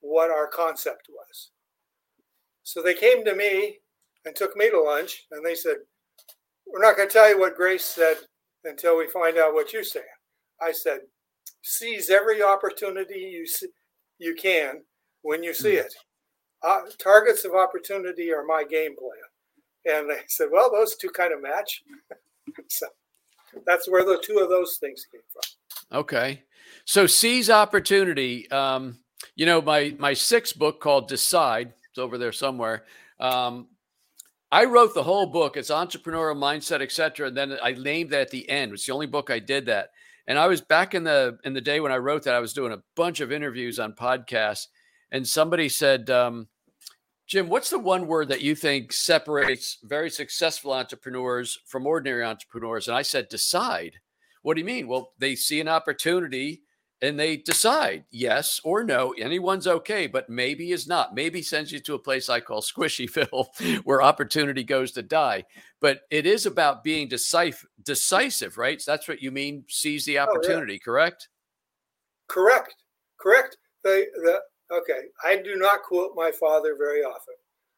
what 0.00 0.30
our 0.30 0.46
concept 0.46 1.08
was. 1.10 1.50
So 2.62 2.80
they 2.80 2.94
came 2.94 3.22
to 3.26 3.34
me 3.34 3.78
and 4.24 4.34
took 4.34 4.56
me 4.56 4.70
to 4.70 4.80
lunch 4.80 5.26
and 5.30 5.44
they 5.44 5.54
said, 5.54 5.76
We're 6.72 6.82
not 6.82 6.96
going 6.96 7.08
to 7.08 7.12
tell 7.12 7.28
you 7.28 7.38
what 7.38 7.56
Grace 7.56 7.84
said 7.84 8.16
until 8.64 8.98
we 8.98 9.08
find 9.08 9.38
out 9.38 9.54
what 9.54 9.72
you 9.72 9.82
say. 9.82 10.02
I 10.60 10.72
said, 10.72 11.00
Seize 11.62 12.10
every 12.10 12.42
opportunity 12.42 13.18
you, 13.18 13.46
see, 13.46 13.68
you 14.18 14.34
can 14.34 14.82
when 15.22 15.42
you 15.42 15.54
see 15.54 15.72
hmm. 15.72 15.78
it. 15.78 15.94
Uh, 16.62 16.80
targets 16.98 17.44
of 17.44 17.54
opportunity 17.54 18.32
are 18.32 18.44
my 18.44 18.64
game 18.64 18.94
plan. 18.96 19.96
And 19.96 20.10
they 20.10 20.20
said, 20.28 20.48
Well, 20.50 20.70
those 20.70 20.96
two 20.96 21.10
kind 21.10 21.32
of 21.32 21.42
match. 21.42 21.82
so 22.68 22.86
that's 23.66 23.88
where 23.88 24.04
the 24.04 24.22
two 24.22 24.38
of 24.38 24.48
those 24.48 24.76
things 24.76 25.06
came 25.10 25.20
from. 25.32 26.00
Okay. 26.00 26.42
So 26.84 27.06
seize 27.06 27.50
opportunity. 27.50 28.50
Um, 28.50 28.98
you 29.36 29.46
know, 29.46 29.60
my 29.60 29.94
my 29.98 30.14
sixth 30.14 30.58
book 30.58 30.80
called 30.80 31.08
Decide, 31.08 31.72
it's 31.90 31.98
over 31.98 32.18
there 32.18 32.32
somewhere. 32.32 32.84
Um, 33.20 33.68
I 34.50 34.64
wrote 34.64 34.94
the 34.94 35.02
whole 35.02 35.26
book. 35.26 35.56
It's 35.56 35.70
entrepreneurial 35.70 36.36
mindset, 36.36 36.80
etc. 36.80 37.28
And 37.28 37.36
then 37.36 37.58
I 37.62 37.72
named 37.72 38.10
that 38.10 38.22
at 38.22 38.30
the 38.30 38.48
end. 38.48 38.72
It's 38.72 38.86
the 38.86 38.94
only 38.94 39.06
book 39.06 39.30
I 39.30 39.38
did 39.38 39.66
that. 39.66 39.90
And 40.26 40.38
I 40.38 40.46
was 40.46 40.60
back 40.60 40.94
in 40.94 41.04
the 41.04 41.38
in 41.44 41.54
the 41.54 41.60
day 41.60 41.80
when 41.80 41.92
I 41.92 41.96
wrote 41.96 42.24
that. 42.24 42.34
I 42.34 42.40
was 42.40 42.52
doing 42.52 42.72
a 42.72 42.82
bunch 42.96 43.20
of 43.20 43.32
interviews 43.32 43.78
on 43.78 43.92
podcasts, 43.94 44.66
and 45.10 45.26
somebody 45.26 45.68
said, 45.68 46.10
um, 46.10 46.48
"Jim, 47.26 47.48
what's 47.48 47.70
the 47.70 47.78
one 47.78 48.06
word 48.06 48.28
that 48.28 48.42
you 48.42 48.54
think 48.54 48.92
separates 48.92 49.78
very 49.82 50.10
successful 50.10 50.72
entrepreneurs 50.72 51.58
from 51.66 51.86
ordinary 51.86 52.24
entrepreneurs?" 52.24 52.88
And 52.88 52.96
I 52.96 53.02
said, 53.02 53.28
"Decide." 53.28 54.00
What 54.42 54.54
do 54.54 54.60
you 54.60 54.66
mean? 54.66 54.86
Well, 54.86 55.12
they 55.18 55.34
see 55.34 55.60
an 55.60 55.68
opportunity 55.68 56.62
and 57.00 57.18
they 57.18 57.36
decide 57.36 58.04
yes 58.10 58.60
or 58.64 58.82
no. 58.82 59.14
Anyone's 59.18 59.66
okay, 59.66 60.06
but 60.06 60.28
maybe 60.28 60.72
is 60.72 60.86
not. 60.86 61.14
Maybe 61.14 61.42
sends 61.42 61.70
you 61.70 61.80
to 61.80 61.94
a 61.94 61.98
place 61.98 62.28
I 62.28 62.40
call 62.40 62.60
Squishyville, 62.60 63.82
where 63.84 64.02
opportunity 64.02 64.64
goes 64.64 64.92
to 64.92 65.02
die. 65.02 65.44
But 65.80 66.00
it 66.10 66.26
is 66.26 66.46
about 66.46 66.82
being 66.82 67.08
decisive, 67.08 67.66
decisive, 67.82 68.58
right? 68.58 68.80
So 68.80 68.90
that's 68.90 69.08
what 69.08 69.22
you 69.22 69.30
mean. 69.30 69.64
Seize 69.68 70.04
the 70.04 70.18
opportunity, 70.18 70.72
oh, 70.72 70.74
yeah. 70.74 70.84
correct? 70.84 71.28
Correct. 72.28 72.74
Correct. 73.20 73.56
The 73.84 74.06
the 74.14 74.76
okay. 74.76 75.08
I 75.24 75.36
do 75.36 75.56
not 75.56 75.82
quote 75.82 76.12
my 76.16 76.32
father 76.32 76.74
very 76.76 77.02
often. 77.02 77.34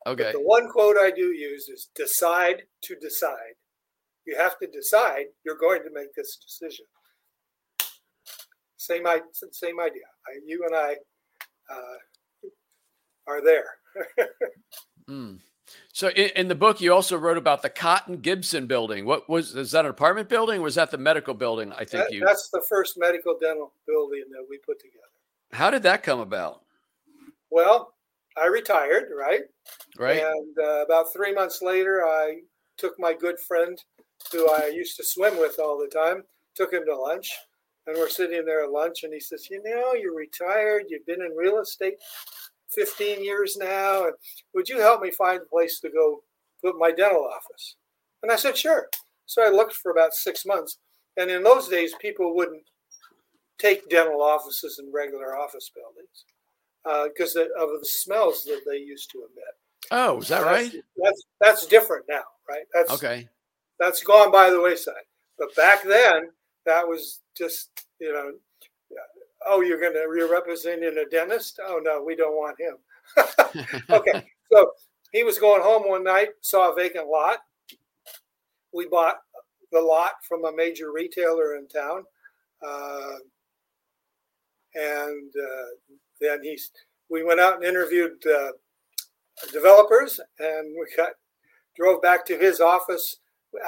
Okay. 0.06 0.32
the 0.32 0.40
one 0.40 0.68
quote 0.70 0.96
I 0.96 1.10
do 1.10 1.26
use 1.26 1.68
is 1.68 1.90
decide 1.94 2.62
to 2.84 2.96
decide. 2.96 3.54
You 4.26 4.36
have 4.36 4.58
to 4.58 4.66
decide 4.66 5.26
you're 5.44 5.58
going 5.58 5.82
to 5.82 5.90
make 5.92 6.14
this 6.14 6.36
decision. 6.36 6.86
Same, 8.80 9.04
same 9.52 9.78
idea. 9.78 10.04
I, 10.26 10.40
you 10.46 10.64
and 10.64 10.74
I 10.74 10.96
uh, 11.70 12.48
are 13.26 13.44
there. 13.44 13.66
mm. 15.08 15.38
So 15.92 16.08
in, 16.08 16.30
in, 16.34 16.48
the 16.48 16.54
book, 16.54 16.80
you 16.80 16.94
also 16.94 17.18
wrote 17.18 17.36
about 17.36 17.60
the 17.60 17.68
Cotton 17.68 18.16
Gibson 18.22 18.66
building. 18.66 19.04
What 19.04 19.28
was 19.28 19.54
is 19.54 19.72
that 19.72 19.84
an 19.84 19.90
apartment 19.90 20.30
building? 20.30 20.62
was 20.62 20.76
that 20.76 20.90
the 20.90 20.96
medical 20.96 21.34
building? 21.34 21.74
I 21.74 21.84
think 21.84 22.04
that, 22.04 22.12
you. 22.12 22.24
That's 22.24 22.48
the 22.48 22.64
first 22.70 22.94
medical 22.96 23.36
dental 23.38 23.74
building 23.86 24.24
that 24.30 24.46
we 24.48 24.56
put 24.64 24.80
together. 24.80 25.04
How 25.52 25.70
did 25.70 25.82
that 25.82 26.02
come 26.02 26.20
about? 26.20 26.62
Well, 27.50 27.92
I 28.38 28.46
retired, 28.46 29.10
right? 29.16 29.42
Right. 29.98 30.22
And 30.22 30.56
uh, 30.58 30.84
about 30.84 31.12
three 31.12 31.34
months 31.34 31.60
later, 31.60 32.02
I 32.02 32.38
took 32.78 32.98
my 32.98 33.12
good 33.12 33.38
friend, 33.46 33.78
who 34.32 34.48
I 34.50 34.72
used 34.74 34.96
to 34.96 35.04
swim 35.04 35.38
with 35.38 35.58
all 35.58 35.78
the 35.78 35.88
time, 35.94 36.22
took 36.56 36.72
him 36.72 36.84
to 36.86 36.96
lunch, 36.96 37.30
and 37.90 37.98
we're 37.98 38.08
sitting 38.08 38.44
there 38.44 38.62
at 38.62 38.70
lunch, 38.70 39.02
and 39.02 39.12
he 39.12 39.18
says, 39.20 39.50
"You 39.50 39.60
know, 39.64 39.94
you're 39.94 40.14
retired. 40.14 40.84
You've 40.88 41.06
been 41.06 41.22
in 41.22 41.36
real 41.36 41.58
estate 41.58 41.94
15 42.68 43.22
years 43.22 43.56
now, 43.56 44.04
and 44.04 44.14
would 44.54 44.68
you 44.68 44.78
help 44.78 45.02
me 45.02 45.10
find 45.10 45.42
a 45.42 45.46
place 45.46 45.80
to 45.80 45.90
go 45.90 46.22
put 46.62 46.78
my 46.78 46.92
dental 46.92 47.24
office?" 47.24 47.76
And 48.22 48.30
I 48.30 48.36
said, 48.36 48.56
"Sure." 48.56 48.88
So 49.26 49.42
I 49.42 49.48
looked 49.48 49.74
for 49.74 49.90
about 49.90 50.14
six 50.14 50.46
months, 50.46 50.78
and 51.16 51.30
in 51.30 51.42
those 51.42 51.68
days, 51.68 51.94
people 52.00 52.34
wouldn't 52.34 52.62
take 53.58 53.88
dental 53.88 54.22
offices 54.22 54.78
in 54.78 54.92
regular 54.92 55.36
office 55.36 55.70
buildings 55.74 57.10
because 57.12 57.36
uh, 57.36 57.46
of 57.58 57.80
the 57.80 57.84
smells 57.84 58.44
that 58.44 58.62
they 58.66 58.78
used 58.78 59.10
to 59.10 59.18
emit. 59.18 59.54
Oh, 59.90 60.20
is 60.20 60.28
that 60.28 60.44
that's, 60.44 60.74
right? 60.74 60.84
That's 60.96 61.22
that's 61.40 61.66
different 61.66 62.04
now, 62.08 62.22
right? 62.48 62.64
That's 62.72 62.92
okay. 62.92 63.28
That's 63.80 64.02
gone 64.02 64.30
by 64.30 64.50
the 64.50 64.60
wayside. 64.60 64.94
But 65.38 65.54
back 65.56 65.82
then, 65.82 66.30
that 66.66 66.86
was 66.86 67.20
just 67.40 67.70
you 67.98 68.12
know 68.12 68.32
oh 69.46 69.62
you're 69.62 69.80
going 69.80 69.94
to 69.94 70.06
you're 70.16 70.30
representing 70.30 70.96
a 70.98 71.08
dentist? 71.08 71.58
Oh 71.66 71.80
no 71.82 72.02
we 72.02 72.14
don't 72.14 72.34
want 72.34 72.56
him. 72.60 72.76
Okay 73.90 74.24
so 74.52 74.70
he 75.12 75.24
was 75.24 75.38
going 75.38 75.62
home 75.62 75.88
one 75.88 76.04
night 76.04 76.28
saw 76.40 76.70
a 76.70 76.74
vacant 76.74 77.08
lot. 77.08 77.38
We 78.72 78.86
bought 78.86 79.16
the 79.72 79.80
lot 79.80 80.12
from 80.28 80.44
a 80.44 80.52
major 80.54 80.92
retailer 80.92 81.56
in 81.56 81.66
town 81.66 82.04
uh, 82.66 83.14
and 84.74 85.32
uh, 85.34 85.96
then 86.20 86.42
he's 86.42 86.70
we 87.08 87.24
went 87.24 87.40
out 87.40 87.56
and 87.56 87.64
interviewed 87.64 88.24
uh, 88.26 88.52
developers 89.52 90.20
and 90.38 90.74
we 90.78 90.86
got 90.96 91.10
drove 91.76 92.02
back 92.02 92.24
to 92.26 92.38
his 92.38 92.60
office 92.60 93.16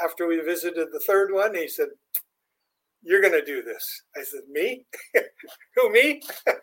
after 0.01 0.27
we 0.27 0.39
visited 0.39 0.89
the 0.91 0.99
third 0.99 1.33
one. 1.33 1.55
He 1.55 1.67
said 1.67 1.87
you're 3.03 3.21
going 3.21 3.33
to 3.33 3.45
do 3.45 3.61
this. 3.61 4.03
I 4.15 4.23
said, 4.23 4.41
me? 4.51 4.85
who, 5.75 5.91
me? 5.91 6.21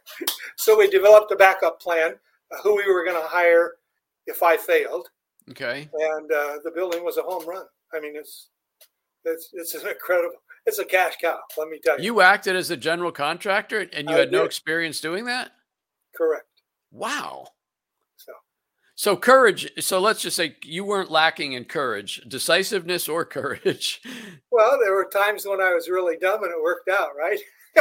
so 0.57 0.79
we 0.79 0.89
developed 0.89 1.31
a 1.33 1.37
backup 1.37 1.81
plan, 1.81 2.15
uh, 2.53 2.57
who 2.63 2.77
we 2.77 2.91
were 2.93 3.05
going 3.05 3.21
to 3.21 3.29
hire 3.29 3.75
if 4.27 4.43
I 4.43 4.57
failed. 4.57 5.09
Okay. 5.51 5.89
And 5.93 6.33
uh, 6.33 6.59
the 6.65 6.71
building 6.75 7.05
was 7.05 7.17
a 7.17 7.23
home 7.23 7.47
run. 7.47 7.65
I 7.93 8.01
mean, 8.01 8.15
it's, 8.17 8.49
it's, 9.25 9.51
it's 9.53 9.75
an 9.75 9.89
incredible, 9.89 10.37
it's 10.67 10.79
a 10.79 10.85
cash 10.85 11.15
cow, 11.21 11.39
let 11.59 11.69
me 11.69 11.81
tell 11.85 11.99
you. 11.99 12.05
You 12.05 12.21
acted 12.21 12.57
as 12.57 12.71
a 12.71 12.77
general 12.77 13.13
contractor 13.13 13.87
and 13.93 14.09
you 14.09 14.15
I 14.15 14.21
had 14.21 14.31
did. 14.31 14.37
no 14.37 14.45
experience 14.45 15.01
doing 15.01 15.25
that? 15.27 15.51
Correct. 16.17 16.47
Wow. 16.93 17.49
So 19.01 19.17
courage. 19.17 19.67
So 19.81 19.99
let's 19.99 20.21
just 20.21 20.37
say 20.37 20.57
you 20.63 20.85
weren't 20.85 21.11
lacking 21.11 21.55
in 21.55 21.65
courage, 21.65 22.21
decisiveness, 22.29 23.09
or 23.09 23.25
courage. 23.25 24.03
Well, 24.53 24.79
there 24.79 24.95
were 24.95 25.09
times 25.11 25.47
when 25.47 25.63
I 25.63 25.73
was 25.73 25.89
really 25.89 26.19
dumb 26.19 26.43
and 26.43 26.53
it 26.53 26.63
worked 26.63 26.91
out, 26.91 27.11
right? 27.17 27.39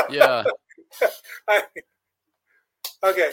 Yeah. 0.10 0.46
I, 1.50 1.64
okay. 3.04 3.32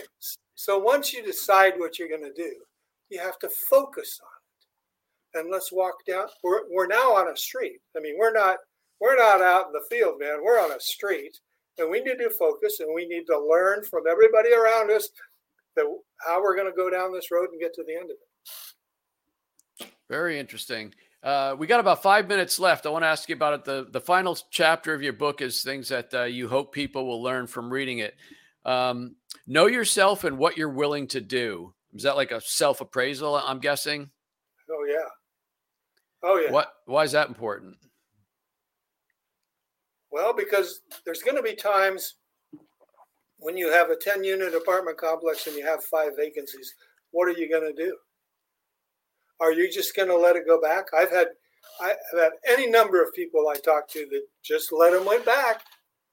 So 0.57 0.79
once 0.79 1.12
you 1.12 1.22
decide 1.22 1.75
what 1.77 1.96
you're 1.96 2.09
going 2.09 2.25
to 2.25 2.33
do, 2.33 2.55
you 3.09 3.20
have 3.20 3.38
to 3.40 3.49
focus 3.49 4.18
on 4.20 5.38
it. 5.38 5.42
And 5.42 5.53
let's 5.53 5.70
walk 5.70 6.05
down. 6.09 6.27
We're, 6.42 6.62
we're 6.70 6.88
now 6.88 7.14
on 7.14 7.33
a 7.33 7.37
street. 7.37 7.79
I 7.96 8.01
mean, 8.01 8.16
we're 8.18 8.33
not 8.33 8.57
we're 9.01 9.16
not 9.16 9.42
out 9.42 9.66
in 9.66 9.72
the 9.72 9.87
field, 9.88 10.18
man. 10.18 10.42
We're 10.42 10.59
on 10.59 10.72
a 10.72 10.81
street, 10.81 11.38
and 11.79 11.88
we 11.88 12.01
need 12.01 12.18
to 12.18 12.31
focus, 12.31 12.81
and 12.81 12.92
we 12.92 13.07
need 13.07 13.27
to 13.27 13.38
learn 13.38 13.85
from 13.85 14.05
everybody 14.11 14.53
around 14.55 14.90
us 14.90 15.11
that 15.76 15.86
how 16.26 16.42
we're 16.42 16.56
going 16.56 16.70
to 16.70 16.76
go 16.76 16.90
down 16.90 17.12
this 17.12 17.30
road 17.30 17.48
and 17.52 17.60
get 17.60 17.74
to 17.74 17.84
the 17.86 17.94
end 17.94 18.10
of 18.10 18.16
it. 18.16 19.92
Very 20.08 20.38
interesting. 20.38 20.94
Uh, 21.22 21.56
we 21.58 21.66
got 21.66 21.80
about 21.80 22.02
five 22.02 22.28
minutes 22.28 22.58
left. 22.58 22.86
I 22.86 22.90
want 22.90 23.02
to 23.02 23.08
ask 23.08 23.28
you 23.28 23.34
about 23.34 23.54
it. 23.54 23.64
The, 23.64 23.86
the 23.90 24.00
final 24.00 24.38
chapter 24.50 24.94
of 24.94 25.02
your 25.02 25.12
book 25.12 25.42
is 25.42 25.62
things 25.62 25.88
that 25.88 26.14
uh, 26.14 26.22
you 26.24 26.48
hope 26.48 26.72
people 26.72 27.06
will 27.06 27.22
learn 27.22 27.46
from 27.46 27.72
reading 27.72 27.98
it. 27.98 28.14
Um, 28.64 29.16
know 29.46 29.66
yourself 29.66 30.24
and 30.24 30.38
what 30.38 30.56
you're 30.56 30.68
willing 30.68 31.08
to 31.08 31.20
do. 31.20 31.74
Is 31.94 32.02
that 32.02 32.16
like 32.16 32.30
a 32.30 32.40
self 32.40 32.80
appraisal? 32.80 33.36
I'm 33.36 33.58
guessing. 33.58 34.10
Oh 34.70 34.86
yeah. 34.88 35.08
Oh 36.22 36.36
yeah. 36.38 36.52
What? 36.52 36.72
Why 36.84 37.04
is 37.04 37.12
that 37.12 37.28
important? 37.28 37.76
Well, 40.10 40.34
because 40.34 40.80
there's 41.04 41.22
going 41.22 41.36
to 41.36 41.42
be 41.42 41.54
times 41.54 42.14
when 43.38 43.57
you 43.57 43.70
have 43.70 43.90
a 43.90 43.96
10 43.96 44.25
unit 44.25 44.55
apartment 44.55 44.99
complex 44.99 45.46
and 45.46 45.57
you 45.57 45.64
have 45.64 45.85
five 45.85 46.12
vacancies. 46.16 46.75
What 47.11 47.29
are 47.29 47.38
you 47.38 47.51
going 47.51 47.70
to 47.70 47.83
do? 47.83 47.96
Are 49.40 49.53
you 49.53 49.70
just 49.70 49.94
going 49.94 50.09
to 50.09 50.16
let 50.16 50.37
it 50.37 50.46
go 50.46 50.61
back? 50.61 50.87
I've 50.96 51.11
had 51.11 51.29
I've 51.81 51.96
had 52.16 52.33
any 52.49 52.68
number 52.68 53.03
of 53.03 53.12
people 53.12 53.49
I 53.49 53.57
talked 53.57 53.92
to 53.92 54.07
that 54.11 54.22
just 54.42 54.72
let 54.72 54.92
them 54.92 55.05
went 55.05 55.27
back. 55.27 55.62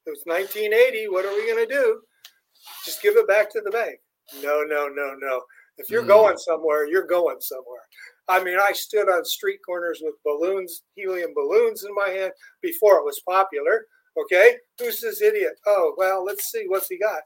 It 0.06 0.10
was 0.10 0.22
1980. 0.26 1.08
What 1.08 1.24
are 1.24 1.34
we 1.34 1.46
going 1.46 1.66
to 1.66 1.72
do? 1.72 2.00
Just 2.84 3.00
give 3.02 3.16
it 3.16 3.28
back 3.28 3.50
to 3.52 3.62
the 3.64 3.70
bank. 3.70 3.98
No, 4.42 4.62
no, 4.62 4.88
no, 4.88 5.14
no. 5.18 5.42
If 5.78 5.90
you're 5.90 6.04
mm. 6.04 6.08
going 6.08 6.36
somewhere, 6.36 6.86
you're 6.86 7.06
going 7.06 7.40
somewhere. 7.40 7.82
I 8.28 8.42
mean, 8.42 8.58
I 8.60 8.72
stood 8.72 9.08
on 9.08 9.24
street 9.24 9.60
corners 9.64 10.00
with 10.02 10.14
balloons, 10.24 10.82
helium 10.94 11.32
balloons 11.34 11.84
in 11.84 11.94
my 11.94 12.08
hand 12.08 12.32
before 12.62 12.98
it 12.98 13.04
was 13.04 13.20
popular. 13.26 13.86
Okay, 14.18 14.56
who's 14.78 15.00
this 15.00 15.20
idiot? 15.22 15.54
Oh, 15.66 15.94
well, 15.96 16.24
let's 16.24 16.50
see 16.50 16.64
what's 16.68 16.88
he 16.88 16.98
got. 16.98 17.20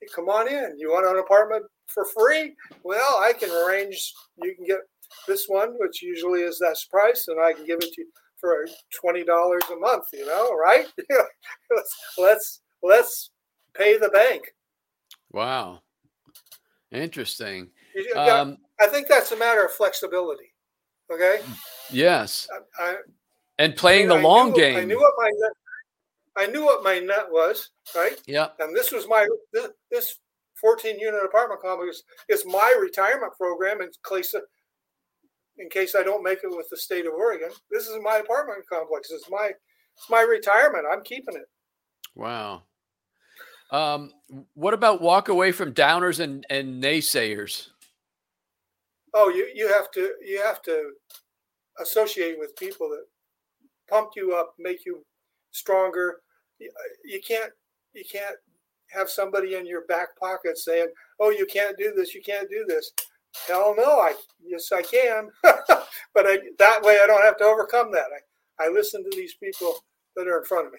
Hey, 0.00 0.06
come 0.14 0.28
on 0.28 0.48
in. 0.48 0.76
You 0.78 0.90
want 0.90 1.06
an 1.06 1.18
apartment 1.18 1.64
for 1.88 2.04
free? 2.04 2.54
Well, 2.84 3.18
I 3.20 3.32
can 3.32 3.50
arrange. 3.50 4.12
You 4.42 4.54
can 4.54 4.64
get 4.64 4.78
this 5.26 5.46
one, 5.48 5.74
which 5.78 6.02
usually 6.02 6.42
is 6.42 6.58
that 6.58 6.76
price, 6.90 7.26
and 7.28 7.40
I 7.40 7.52
can 7.52 7.66
give 7.66 7.78
it 7.78 7.92
to 7.92 8.00
you 8.02 8.08
for 8.40 8.66
twenty 8.94 9.24
dollars 9.24 9.62
a 9.72 9.76
month. 9.76 10.04
You 10.12 10.26
know, 10.26 10.54
right? 10.54 10.86
let's 11.74 11.96
let's 12.18 12.60
let's 12.82 13.30
pay 13.74 13.98
the 13.98 14.10
bank. 14.10 14.42
Wow, 15.32 15.80
interesting. 16.92 17.70
Um, 18.14 18.58
I 18.80 18.86
think 18.86 19.08
that's 19.08 19.32
a 19.32 19.36
matter 19.36 19.64
of 19.64 19.72
flexibility. 19.72 20.52
Okay. 21.12 21.40
Yes. 21.90 22.48
I, 22.78 22.84
I, 22.84 22.94
and 23.58 23.74
playing 23.74 24.08
the 24.08 24.16
I 24.16 24.20
long 24.20 24.50
knew, 24.50 24.56
game. 24.56 24.76
I 24.76 24.84
knew 24.84 25.00
what 25.00 25.14
my 25.16 25.30
I 26.38 26.46
knew 26.46 26.64
what 26.64 26.84
my 26.84 27.00
net 27.00 27.26
was, 27.30 27.70
right? 27.96 28.16
Yeah. 28.26 28.48
And 28.60 28.74
this 28.74 28.92
was 28.92 29.08
my 29.08 29.26
this, 29.52 29.68
this 29.90 30.18
14 30.60 30.98
unit 30.98 31.24
apartment 31.24 31.60
complex 31.60 32.02
is 32.28 32.44
my 32.46 32.74
retirement 32.80 33.32
program 33.36 33.80
in 33.80 33.88
case 34.08 34.34
in 35.58 35.68
case 35.68 35.96
I 35.96 36.04
don't 36.04 36.22
make 36.22 36.38
it 36.44 36.56
with 36.56 36.68
the 36.70 36.76
state 36.76 37.06
of 37.06 37.12
Oregon. 37.12 37.50
This 37.70 37.88
is 37.88 37.96
my 38.02 38.18
apartment 38.18 38.64
complex. 38.70 39.10
It's 39.10 39.28
my 39.28 39.50
it's 39.96 40.10
my 40.10 40.22
retirement. 40.22 40.84
I'm 40.90 41.02
keeping 41.02 41.34
it. 41.34 41.48
Wow. 42.14 42.62
Um, 43.70 44.12
what 44.54 44.74
about 44.74 45.02
walk 45.02 45.28
away 45.28 45.52
from 45.52 45.74
downers 45.74 46.20
and, 46.20 46.46
and 46.48 46.82
naysayers? 46.82 47.68
Oh, 49.12 49.28
you, 49.28 49.50
you 49.54 49.68
have 49.68 49.90
to 49.92 50.12
you 50.24 50.40
have 50.40 50.62
to 50.62 50.92
associate 51.80 52.38
with 52.38 52.56
people 52.56 52.88
that 52.90 53.04
pump 53.88 54.10
you 54.16 54.34
up, 54.34 54.54
make 54.58 54.84
you 54.86 55.04
stronger. 55.50 56.20
You, 56.58 57.20
can't 57.26 57.52
you 57.92 58.04
can't 58.10 58.36
have 58.90 59.08
somebody 59.10 59.54
in 59.54 59.66
your 59.66 59.84
back 59.86 60.18
pocket 60.18 60.58
saying, 60.58 60.88
"Oh, 61.20 61.30
you 61.30 61.46
can't 61.46 61.76
do 61.76 61.92
this, 61.96 62.14
you 62.14 62.22
can't 62.22 62.48
do 62.50 62.64
this." 62.66 62.92
Hell 63.46 63.74
no, 63.76 64.00
I 64.00 64.14
yes 64.44 64.72
I 64.72 64.82
can, 64.82 65.28
but 65.42 66.26
I, 66.26 66.38
that 66.58 66.82
way 66.82 66.98
I 67.02 67.06
don't 67.06 67.22
have 67.22 67.36
to 67.38 67.44
overcome 67.44 67.92
that. 67.92 68.06
I, 68.58 68.66
I 68.66 68.68
listen 68.68 69.04
to 69.04 69.16
these 69.16 69.34
people 69.34 69.74
that 70.16 70.26
are 70.26 70.38
in 70.38 70.44
front 70.44 70.66
of 70.66 70.72
me. 70.72 70.78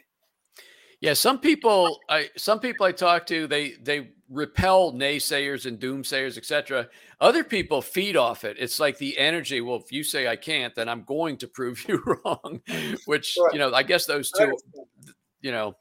Yeah, 1.02 1.14
some 1.14 1.40
people 1.40 2.00
I 2.10 2.30
some 2.36 2.60
people 2.60 2.86
I 2.86 2.92
talk 2.92 3.26
to 3.28 3.48
they 3.48 3.76
they 3.82 4.10
repel 4.30 4.94
naysayers 4.94 5.66
and 5.66 5.80
doomsayers, 5.80 6.38
etc. 6.38 6.88
Other 7.20 7.44
people 7.44 7.82
feed 7.82 8.16
off 8.16 8.44
it. 8.44 8.58
It's 8.60 8.80
like 8.80 8.98
the 8.98 9.18
energy. 9.18 9.62
Well, 9.62 9.78
if 9.78 9.92
you 9.92 10.04
say 10.04 10.28
I 10.28 10.36
can't, 10.36 10.76
then 10.76 10.88
I'm 10.88 11.04
going 11.04 11.38
to 11.38 11.48
prove 11.48 11.84
you 11.88 12.02
wrong. 12.06 12.62
Which 13.06 13.38
right. 13.42 13.54
you 13.54 13.60
know, 13.60 13.74
I 13.74 13.84
guess 13.84 14.06
those 14.06 14.32
two, 14.32 14.58
you 15.42 15.52
know, 15.52 15.76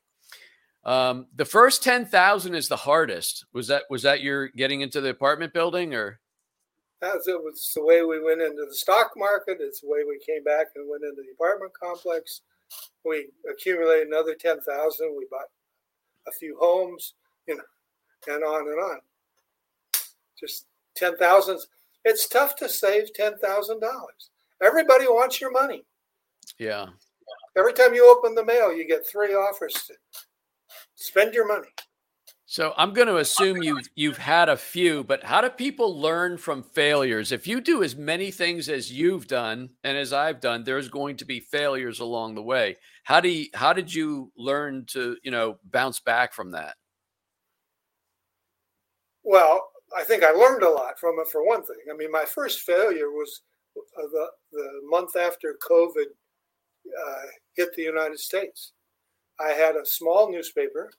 um, 0.85 1.27
the 1.37 1.45
first 1.45 1.83
ten 1.83 2.07
thousand 2.07 2.55
is 2.55 2.69
the 2.69 2.77
hardest. 2.77 3.45
Was 3.53 3.69
that 3.69 3.85
was 3.91 4.03
that 4.03 4.23
your 4.23 4.49
getting 4.49 4.81
into 4.81 5.01
the 5.01 5.11
apartment 5.11 5.53
building 5.53 5.95
or? 5.95 6.21
That's 7.01 7.29
it 7.29 7.41
was 7.41 7.71
the 7.77 7.85
way 7.85 8.03
we 8.03 8.21
went 8.21 8.43
into 8.43 8.67
the 8.69 8.75
stock 8.75 9.13
market. 9.17 9.59
It's 9.61 9.83
the 9.83 9.89
way 9.89 10.01
we 10.03 10.19
came 10.19 10.43
back 10.43 10.67
and 10.75 10.91
went 10.91 11.05
into 11.05 11.23
the 11.23 11.31
apartment 11.33 11.73
complex 11.73 12.41
we 13.05 13.29
accumulated 13.51 14.09
another 14.09 14.35
10,000. 14.35 15.15
We 15.17 15.27
bought 15.31 15.47
a 16.27 16.33
few 16.33 16.57
homes, 16.61 17.15
you 17.47 17.57
know, 17.57 18.35
and 18.35 18.45
on 18.45 18.69
and 18.69 18.81
on. 18.81 19.01
Just 20.39 20.67
10,000. 20.97 21.59
It's 22.05 22.29
tough 22.29 22.57
to 22.57 22.69
save 22.69 23.09
$10,000. 23.19 23.81
Everybody 24.63 25.07
wants 25.07 25.41
your 25.41 25.51
money. 25.51 25.85
Yeah. 26.59 26.87
Every 27.57 27.73
time 27.73 27.95
you 27.95 28.11
open 28.11 28.35
the 28.35 28.45
mail, 28.45 28.73
you 28.73 28.87
get 28.87 29.07
three 29.07 29.35
offers 29.35 29.75
to 29.87 29.95
spend 30.95 31.35
your 31.35 31.47
money. 31.47 31.69
So 32.51 32.73
I'm 32.79 32.95
going 32.95 33.09
to 33.09 33.19
assume 33.19 33.63
you've 33.63 33.91
you've 33.95 34.17
had 34.17 34.49
a 34.49 34.57
few, 34.57 35.05
but 35.05 35.23
how 35.23 35.43
do 35.43 35.51
people 35.51 36.01
learn 36.01 36.39
from 36.39 36.63
failures? 36.63 37.31
If 37.31 37.47
you 37.47 37.61
do 37.61 37.83
as 37.83 37.95
many 37.95 38.31
things 38.31 38.71
as 38.71 38.91
you've 38.91 39.27
done 39.27 39.69
and 39.85 39.99
as 39.99 40.15
I've 40.15 40.41
done, 40.41 40.65
there's 40.65 40.89
going 40.89 41.19
to 41.19 41.27
be 41.27 41.41
failures 41.41 42.01
along 42.01 42.37
the 42.37 42.43
way. 42.43 42.79
How 43.05 43.21
do 43.21 43.29
you, 43.29 43.49
how 43.53 43.75
did 43.75 43.93
you 43.93 44.33
learn 44.35 44.87
to 44.93 45.19
you 45.23 45.31
know 45.31 45.59
bounce 45.63 46.01
back 46.01 46.33
from 46.33 46.53
that? 46.53 46.77
Well, 49.25 49.61
I 49.95 50.05
think 50.05 50.25
I 50.25 50.31
learned 50.31 50.63
a 50.63 50.71
lot 50.71 50.99
from 50.99 51.17
it. 51.19 51.29
For 51.29 51.47
one 51.47 51.63
thing, 51.63 51.77
I 51.93 51.97
mean, 51.99 52.11
my 52.11 52.25
first 52.25 52.61
failure 52.61 53.11
was 53.11 53.43
uh, 53.77 54.07
the 54.11 54.27
the 54.53 54.69
month 54.85 55.17
after 55.17 55.59
COVID 55.71 56.07
uh, 57.07 57.27
hit 57.55 57.75
the 57.75 57.83
United 57.83 58.19
States. 58.19 58.73
I 59.41 59.51
had 59.51 59.77
a 59.77 59.87
small 59.87 60.31
newspaper 60.31 60.91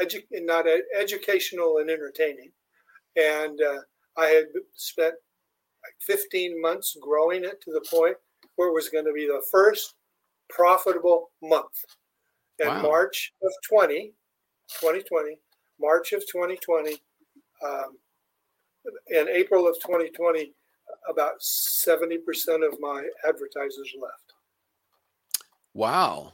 edu- 0.00 0.24
not 0.32 0.66
ed- 0.66 0.82
educational 0.98 1.78
and 1.78 1.90
entertaining. 1.90 2.50
And 3.16 3.60
uh, 3.60 3.80
I 4.16 4.26
had 4.26 4.46
spent 4.74 5.14
like 5.84 5.94
15 6.00 6.60
months 6.60 6.96
growing 7.00 7.44
it 7.44 7.60
to 7.62 7.72
the 7.72 7.86
point 7.90 8.16
where 8.56 8.68
it 8.68 8.74
was 8.74 8.88
going 8.88 9.04
to 9.04 9.12
be 9.12 9.26
the 9.26 9.42
first 9.50 9.94
profitable 10.48 11.30
month. 11.42 11.84
In 12.58 12.68
wow. 12.68 12.82
March 12.82 13.32
of 13.42 13.52
20, 13.68 14.12
2020, 14.80 15.38
March 15.80 16.12
of 16.12 16.20
2020, 16.20 17.00
um, 17.64 17.96
in 19.08 19.28
April 19.28 19.68
of 19.68 19.76
2020, 19.76 20.52
about 21.08 21.40
70% 21.40 22.18
of 22.66 22.80
my 22.80 23.06
advertisers 23.26 23.94
left. 24.00 24.27
Wow. 25.74 26.32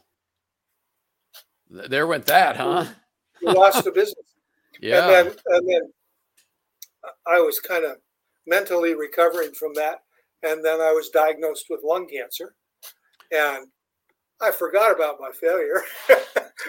There 1.71 2.07
went 2.07 2.27
that, 2.27 2.57
huh? 2.57 2.87
lost 3.43 3.85
the 3.85 3.93
business. 3.93 4.17
Yeah. 4.81 5.05
And 5.21 5.29
then, 5.29 5.37
and 5.47 5.69
then 5.69 5.81
I 7.27 7.39
was 7.39 7.61
kind 7.61 7.85
of 7.85 7.99
mentally 8.45 8.95
recovering 8.95 9.53
from 9.53 9.73
that. 9.75 10.01
And 10.43 10.65
then 10.65 10.81
I 10.81 10.91
was 10.91 11.11
diagnosed 11.11 11.67
with 11.71 11.81
lung 11.85 12.09
cancer. 12.09 12.55
And 13.31 13.69
I 14.43 14.51
forgot 14.51 14.95
about 14.95 15.21
my 15.21 15.31
failure. 15.41 15.83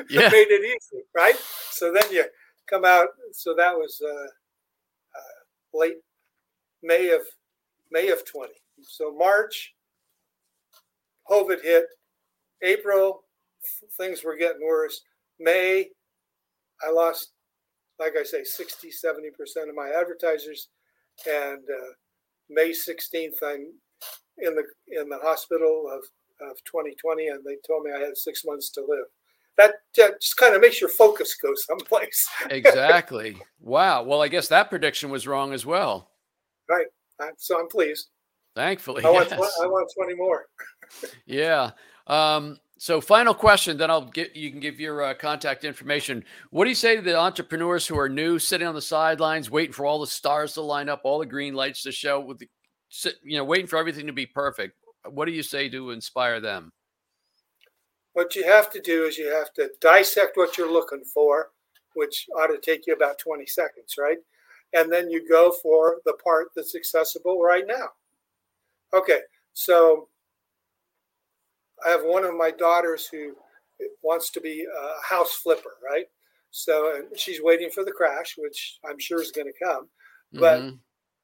yeah. 0.10 0.30
made 0.30 0.48
it 0.50 0.64
easy, 0.64 1.04
right? 1.16 1.36
So 1.72 1.92
then 1.92 2.10
you 2.12 2.26
come 2.68 2.86
out. 2.86 3.08
So 3.34 3.54
that 3.56 3.74
was 3.74 4.02
uh, 4.06 4.28
uh, 5.18 5.78
late 5.78 5.98
May 6.84 7.10
of 7.10 7.22
May 7.92 8.10
of 8.10 8.26
20. 8.26 8.54
So 8.82 9.14
March, 9.14 9.74
COVID 11.30 11.62
hit. 11.64 11.86
April, 12.64 13.24
things 13.98 14.24
were 14.24 14.38
getting 14.38 14.66
worse. 14.66 15.02
May, 15.40 15.88
I 16.86 16.92
lost, 16.92 17.32
like 18.00 18.14
I 18.20 18.24
say, 18.24 18.44
60, 18.44 18.90
70% 18.90 19.70
of 19.70 19.76
my 19.76 19.92
advertisers. 20.00 20.70
And 21.28 21.60
uh, 21.60 21.94
May 22.50 22.72
16th, 22.72 23.42
I'm 23.44 23.68
in 24.38 24.54
the 24.54 24.64
in 24.88 25.08
the 25.08 25.20
hospital 25.24 25.90
of, 25.92 26.04
of 26.50 26.58
2020, 26.66 27.28
and 27.28 27.44
they 27.46 27.56
told 27.66 27.84
me 27.84 27.92
I 27.96 28.00
had 28.00 28.18
six 28.18 28.44
months 28.46 28.70
to 28.72 28.82
live. 28.82 29.06
That, 29.58 29.76
that 29.96 30.22
just 30.22 30.36
kind 30.36 30.54
of 30.54 30.62
makes 30.62 30.82
your 30.82 30.90
focus 30.90 31.36
go 31.42 31.54
someplace. 31.56 32.28
exactly. 32.50 33.38
Wow. 33.62 34.04
Well, 34.04 34.22
I 34.22 34.28
guess 34.28 34.50
that 34.50 34.70
prediction 34.70 35.10
was 35.10 35.28
wrong 35.28 35.54
as 35.54 35.66
well. 35.66 36.12
Right. 36.70 36.88
So 37.38 37.58
I'm 37.58 37.70
pleased. 37.70 38.10
Thankfully, 38.56 39.04
I 39.04 39.10
want, 39.10 39.30
yes. 39.30 39.60
I 39.62 39.66
want 39.66 39.92
20 39.98 40.16
more. 40.16 40.46
yeah. 41.26 41.72
Um, 42.08 42.60
So, 42.78 43.00
final 43.00 43.34
question, 43.34 43.78
then 43.78 43.90
I'll 43.90 44.06
get 44.06 44.36
you 44.36 44.52
can 44.52 44.60
give 44.60 44.82
your 44.82 45.02
uh, 45.02 45.14
contact 45.14 45.64
information. 45.64 46.26
What 46.52 46.66
do 46.66 46.70
you 46.70 46.76
say 46.76 46.98
to 46.98 47.02
the 47.02 47.18
entrepreneurs 47.18 47.88
who 47.88 47.98
are 47.98 48.10
new, 48.10 48.38
sitting 48.38 48.68
on 48.68 48.76
the 48.76 48.82
sidelines, 48.82 49.50
waiting 49.50 49.72
for 49.72 49.86
all 49.86 50.00
the 50.02 50.08
stars 50.08 50.54
to 50.54 50.62
line 50.62 50.90
up, 50.90 51.02
all 51.06 51.20
the 51.20 51.26
green 51.26 51.54
lights 51.54 51.84
to 51.84 51.92
show, 51.94 52.20
with 52.20 52.40
the, 52.40 52.50
you 53.24 53.38
know, 53.38 53.46
waiting 53.46 53.68
for 53.68 53.80
everything 53.80 54.08
to 54.08 54.14
be 54.14 54.26
perfect? 54.26 54.76
What 55.10 55.26
do 55.26 55.32
you 55.32 55.42
say 55.42 55.70
to 55.70 55.92
inspire 55.92 56.42
them? 56.42 56.74
What 58.12 58.36
you 58.36 58.44
have 58.44 58.70
to 58.72 58.82
do 58.82 59.06
is 59.06 59.18
you 59.18 59.32
have 59.32 59.54
to 59.54 59.70
dissect 59.80 60.36
what 60.36 60.58
you're 60.58 60.72
looking 60.72 61.04
for, 61.06 61.52
which 61.96 62.28
ought 62.38 62.48
to 62.48 62.60
take 62.60 62.88
you 62.88 62.94
about 62.94 63.20
20 63.20 63.46
seconds, 63.46 63.96
right? 63.98 64.18
And 64.74 64.92
then 64.92 65.10
you 65.10 65.28
go 65.28 65.54
for 65.64 66.02
the 66.06 66.14
part 66.22 66.48
that's 66.56 66.76
accessible 66.76 67.42
right 67.42 67.66
now. 67.66 67.88
Okay, 68.94 69.20
so 69.54 70.10
I 71.86 71.90
have 71.90 72.02
one 72.04 72.26
of 72.26 72.36
my 72.36 72.52
daughters 72.52 73.08
who 73.12 73.34
wants 74.04 74.32
to 74.32 74.42
be 74.42 74.64
a 74.66 75.14
house 75.14 75.34
flipper, 75.34 75.76
right? 75.84 76.06
So 76.52 76.96
and 76.96 77.08
she's 77.20 77.42
waiting 77.42 77.70
for 77.70 77.84
the 77.84 77.92
crash, 77.92 78.36
which 78.38 78.80
I'm 78.90 79.00
sure 79.00 79.22
is 79.22 79.32
going 79.32 79.48
to 79.48 79.66
come. 79.66 79.90
But 80.34 80.62
mm-hmm. 80.62 80.76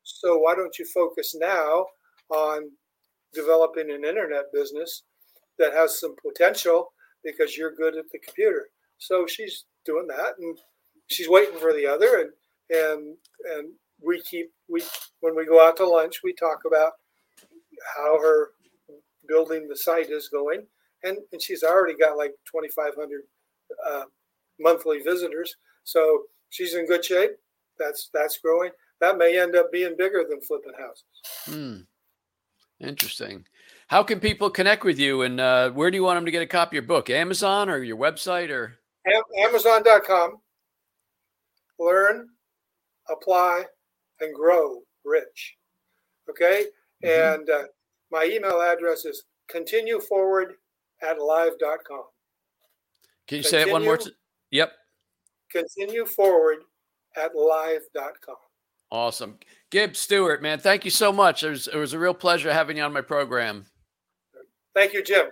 so 0.03 0.37
why 0.37 0.55
don't 0.55 0.77
you 0.77 0.85
focus 0.85 1.35
now 1.37 1.85
on 2.29 2.69
developing 3.33 3.91
an 3.91 4.05
internet 4.05 4.51
business 4.53 5.03
that 5.57 5.73
has 5.73 5.99
some 5.99 6.15
potential 6.25 6.91
because 7.23 7.57
you're 7.57 7.75
good 7.75 7.95
at 7.95 8.09
the 8.11 8.19
computer. 8.19 8.67
So 8.97 9.25
she's 9.25 9.65
doing 9.85 10.07
that 10.07 10.33
and 10.39 10.57
she's 11.07 11.29
waiting 11.29 11.57
for 11.59 11.73
the 11.73 11.87
other 11.87 12.19
and 12.19 12.29
and 12.69 13.15
and 13.55 13.69
we 14.03 14.21
keep 14.21 14.51
we 14.69 14.81
when 15.19 15.35
we 15.35 15.45
go 15.45 15.65
out 15.65 15.77
to 15.77 15.87
lunch 15.87 16.21
we 16.23 16.33
talk 16.33 16.59
about 16.65 16.93
how 17.95 18.19
her 18.19 18.49
building 19.31 19.67
the 19.67 19.75
site 19.75 20.09
is 20.09 20.27
going, 20.27 20.65
and, 21.03 21.17
and 21.31 21.41
she's 21.41 21.63
already 21.63 21.95
got 21.97 22.17
like 22.17 22.31
2,500 22.51 23.21
uh, 23.87 24.03
monthly 24.59 24.99
visitors. 24.99 25.55
So 25.83 26.23
she's 26.49 26.75
in 26.75 26.85
good 26.85 27.03
shape. 27.03 27.31
That's 27.79 28.09
that's 28.13 28.37
growing. 28.37 28.71
That 28.99 29.17
may 29.17 29.39
end 29.39 29.55
up 29.55 29.71
being 29.71 29.95
bigger 29.97 30.23
than 30.29 30.41
flipping 30.41 30.73
houses. 30.77 31.05
Hmm. 31.45 32.85
Interesting. 32.85 33.45
How 33.87 34.03
can 34.03 34.19
people 34.19 34.49
connect 34.49 34.83
with 34.83 34.99
you, 34.99 35.23
and 35.23 35.39
uh, 35.39 35.71
where 35.71 35.91
do 35.91 35.97
you 35.97 36.03
want 36.03 36.17
them 36.17 36.25
to 36.25 36.31
get 36.31 36.41
a 36.41 36.47
copy 36.47 36.77
of 36.77 36.83
your 36.83 36.87
book? 36.87 37.09
Amazon 37.09 37.69
or 37.69 37.83
your 37.83 37.97
website 37.97 38.49
or 38.49 38.77
Amazon.com. 39.39 40.37
Learn, 41.79 42.29
apply, 43.09 43.65
and 44.19 44.35
grow 44.35 44.81
rich. 45.03 45.55
Okay, 46.29 46.65
mm-hmm. 47.03 47.39
and 47.39 47.49
uh, 47.49 47.63
my 48.11 48.25
email 48.25 48.61
address 48.61 49.05
is 49.05 49.23
continue 49.49 49.99
forward 49.99 50.53
at 51.01 51.19
live.com. 51.19 52.03
Can 53.27 53.37
you 53.37 53.43
continue, 53.43 53.43
say 53.43 53.61
it 53.61 53.71
one 53.71 53.83
more 53.83 53.97
time? 53.97 54.13
Yep. 54.51 54.71
Continue 55.51 56.05
forward 56.05 56.57
at 57.15 57.35
live.com. 57.35 58.35
Awesome. 58.91 59.37
Gib 59.69 59.95
Stewart, 59.95 60.41
man, 60.41 60.59
thank 60.59 60.83
you 60.83 60.91
so 60.91 61.13
much. 61.13 61.43
It 61.43 61.49
was, 61.49 61.67
it 61.67 61.77
was 61.77 61.93
a 61.93 61.99
real 61.99 62.13
pleasure 62.13 62.51
having 62.51 62.77
you 62.77 62.83
on 62.83 62.91
my 62.91 63.01
program. 63.01 63.65
Thank 64.75 64.93
you, 64.93 65.03
Jim. 65.03 65.27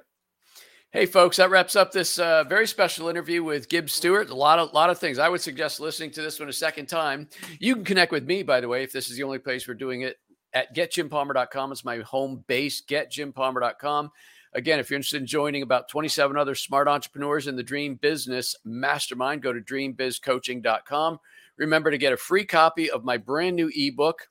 Hey, 0.92 1.06
folks, 1.06 1.38
that 1.38 1.52
wraps 1.52 1.76
up 1.76 1.92
this 1.92 2.18
uh, 2.18 2.46
very 2.46 2.66
special 2.66 3.10
interview 3.10 3.44
with 3.44 3.70
Gib 3.70 3.90
Stewart. 3.90 4.30
A 4.30 4.36
lot 4.36 4.58
of 4.58 4.74
lot 4.74 4.90
of 4.90 4.98
things. 4.98 5.20
I 5.20 5.30
would 5.30 5.40
suggest 5.40 5.80
listening 5.80 6.10
to 6.12 6.22
this 6.22 6.40
one 6.40 6.50
a 6.50 6.54
second 6.54 6.88
time. 6.88 7.30
You 7.60 7.76
can 7.76 7.84
connect 7.84 8.12
with 8.12 8.26
me, 8.26 8.42
by 8.42 8.60
the 8.60 8.68
way, 8.68 8.82
if 8.82 8.92
this 8.92 9.10
is 9.12 9.16
the 9.16 9.24
only 9.24 9.38
place 9.38 9.68
we're 9.68 9.76
doing 9.76 10.02
it 10.02 10.18
at 10.54 10.76
getjimpalmer.com. 10.76 11.72
It's 11.72 11.86
my 11.86 12.00
home 12.00 12.44
base, 12.48 12.84
getjimpalmer.com. 12.86 14.12
Again, 14.54 14.80
if 14.80 14.90
you're 14.90 14.96
interested 14.96 15.22
in 15.22 15.28
joining 15.28 15.62
about 15.62 15.90
27 15.90 16.36
other 16.36 16.56
smart 16.56 16.88
entrepreneurs 16.88 17.46
in 17.48 17.56
the 17.56 17.62
Dream 17.62 17.94
Business 17.96 18.56
Mastermind, 18.66 19.44
go 19.44 19.54
to 19.54 19.62
dreambizcoaching.com. 19.62 21.20
Remember 21.58 21.92
to 21.92 22.00
get 22.00 22.14
a 22.14 22.18
free 22.18 22.46
copy 22.46 22.90
of 22.90 23.04
my 23.04 23.18
brand 23.18 23.56
new 23.56 23.70
ebook, 23.76 24.28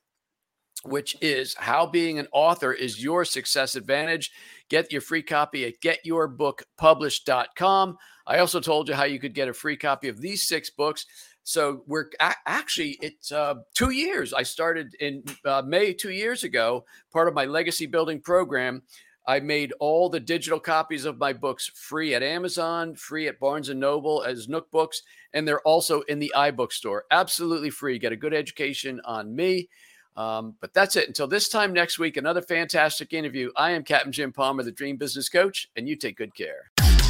which 0.84 1.16
is 1.20 1.54
How 1.54 1.86
Being 1.86 2.18
an 2.18 2.26
Author 2.32 2.72
is 2.72 3.00
Your 3.02 3.24
Success 3.24 3.76
Advantage. 3.76 4.32
Get 4.68 4.90
your 4.90 5.02
free 5.02 5.22
copy 5.22 5.64
at 5.66 5.80
getyourbookpublished.com. 5.80 7.96
I 8.26 8.40
also 8.40 8.58
told 8.60 8.88
you 8.88 8.94
how 8.94 9.04
you 9.04 9.20
could 9.20 9.34
get 9.34 9.48
a 9.48 9.54
free 9.54 9.76
copy 9.76 10.08
of 10.08 10.20
these 10.20 10.48
six 10.48 10.68
books. 10.68 11.06
So 11.48 11.82
we're 11.86 12.10
actually 12.20 12.98
it's 13.00 13.32
uh, 13.32 13.54
two 13.72 13.88
years. 13.88 14.34
I 14.34 14.42
started 14.42 14.94
in 15.00 15.24
uh, 15.46 15.62
May 15.62 15.94
two 15.94 16.10
years 16.10 16.44
ago, 16.44 16.84
part 17.10 17.26
of 17.26 17.32
my 17.32 17.46
legacy 17.46 17.86
building 17.86 18.20
program. 18.20 18.82
I 19.26 19.40
made 19.40 19.72
all 19.80 20.10
the 20.10 20.20
digital 20.20 20.60
copies 20.60 21.06
of 21.06 21.16
my 21.16 21.32
books 21.32 21.70
free 21.74 22.14
at 22.14 22.22
Amazon, 22.22 22.94
free 22.96 23.28
at 23.28 23.40
Barnes 23.40 23.70
and 23.70 23.80
Noble 23.80 24.22
as 24.24 24.46
Nook 24.46 24.70
Books, 24.70 25.02
and 25.32 25.48
they're 25.48 25.62
also 25.62 26.02
in 26.02 26.18
the 26.18 26.30
iBook 26.36 26.70
store. 26.70 27.04
Absolutely 27.10 27.70
free. 27.70 27.98
Get 27.98 28.12
a 28.12 28.16
good 28.16 28.34
education 28.34 29.00
on 29.06 29.34
me. 29.34 29.70
Um, 30.18 30.54
but 30.60 30.74
that's 30.74 30.96
it. 30.96 31.08
Until 31.08 31.28
this 31.28 31.48
time 31.48 31.72
next 31.72 31.98
week, 31.98 32.18
another 32.18 32.42
fantastic 32.42 33.14
interview. 33.14 33.52
I 33.56 33.70
am 33.70 33.84
Captain 33.84 34.12
Jim 34.12 34.34
Palmer, 34.34 34.64
the 34.64 34.72
Dream 34.72 34.98
Business 34.98 35.30
Coach, 35.30 35.70
and 35.76 35.88
you 35.88 35.96
take 35.96 36.18
good 36.18 36.34
care. 36.34 36.70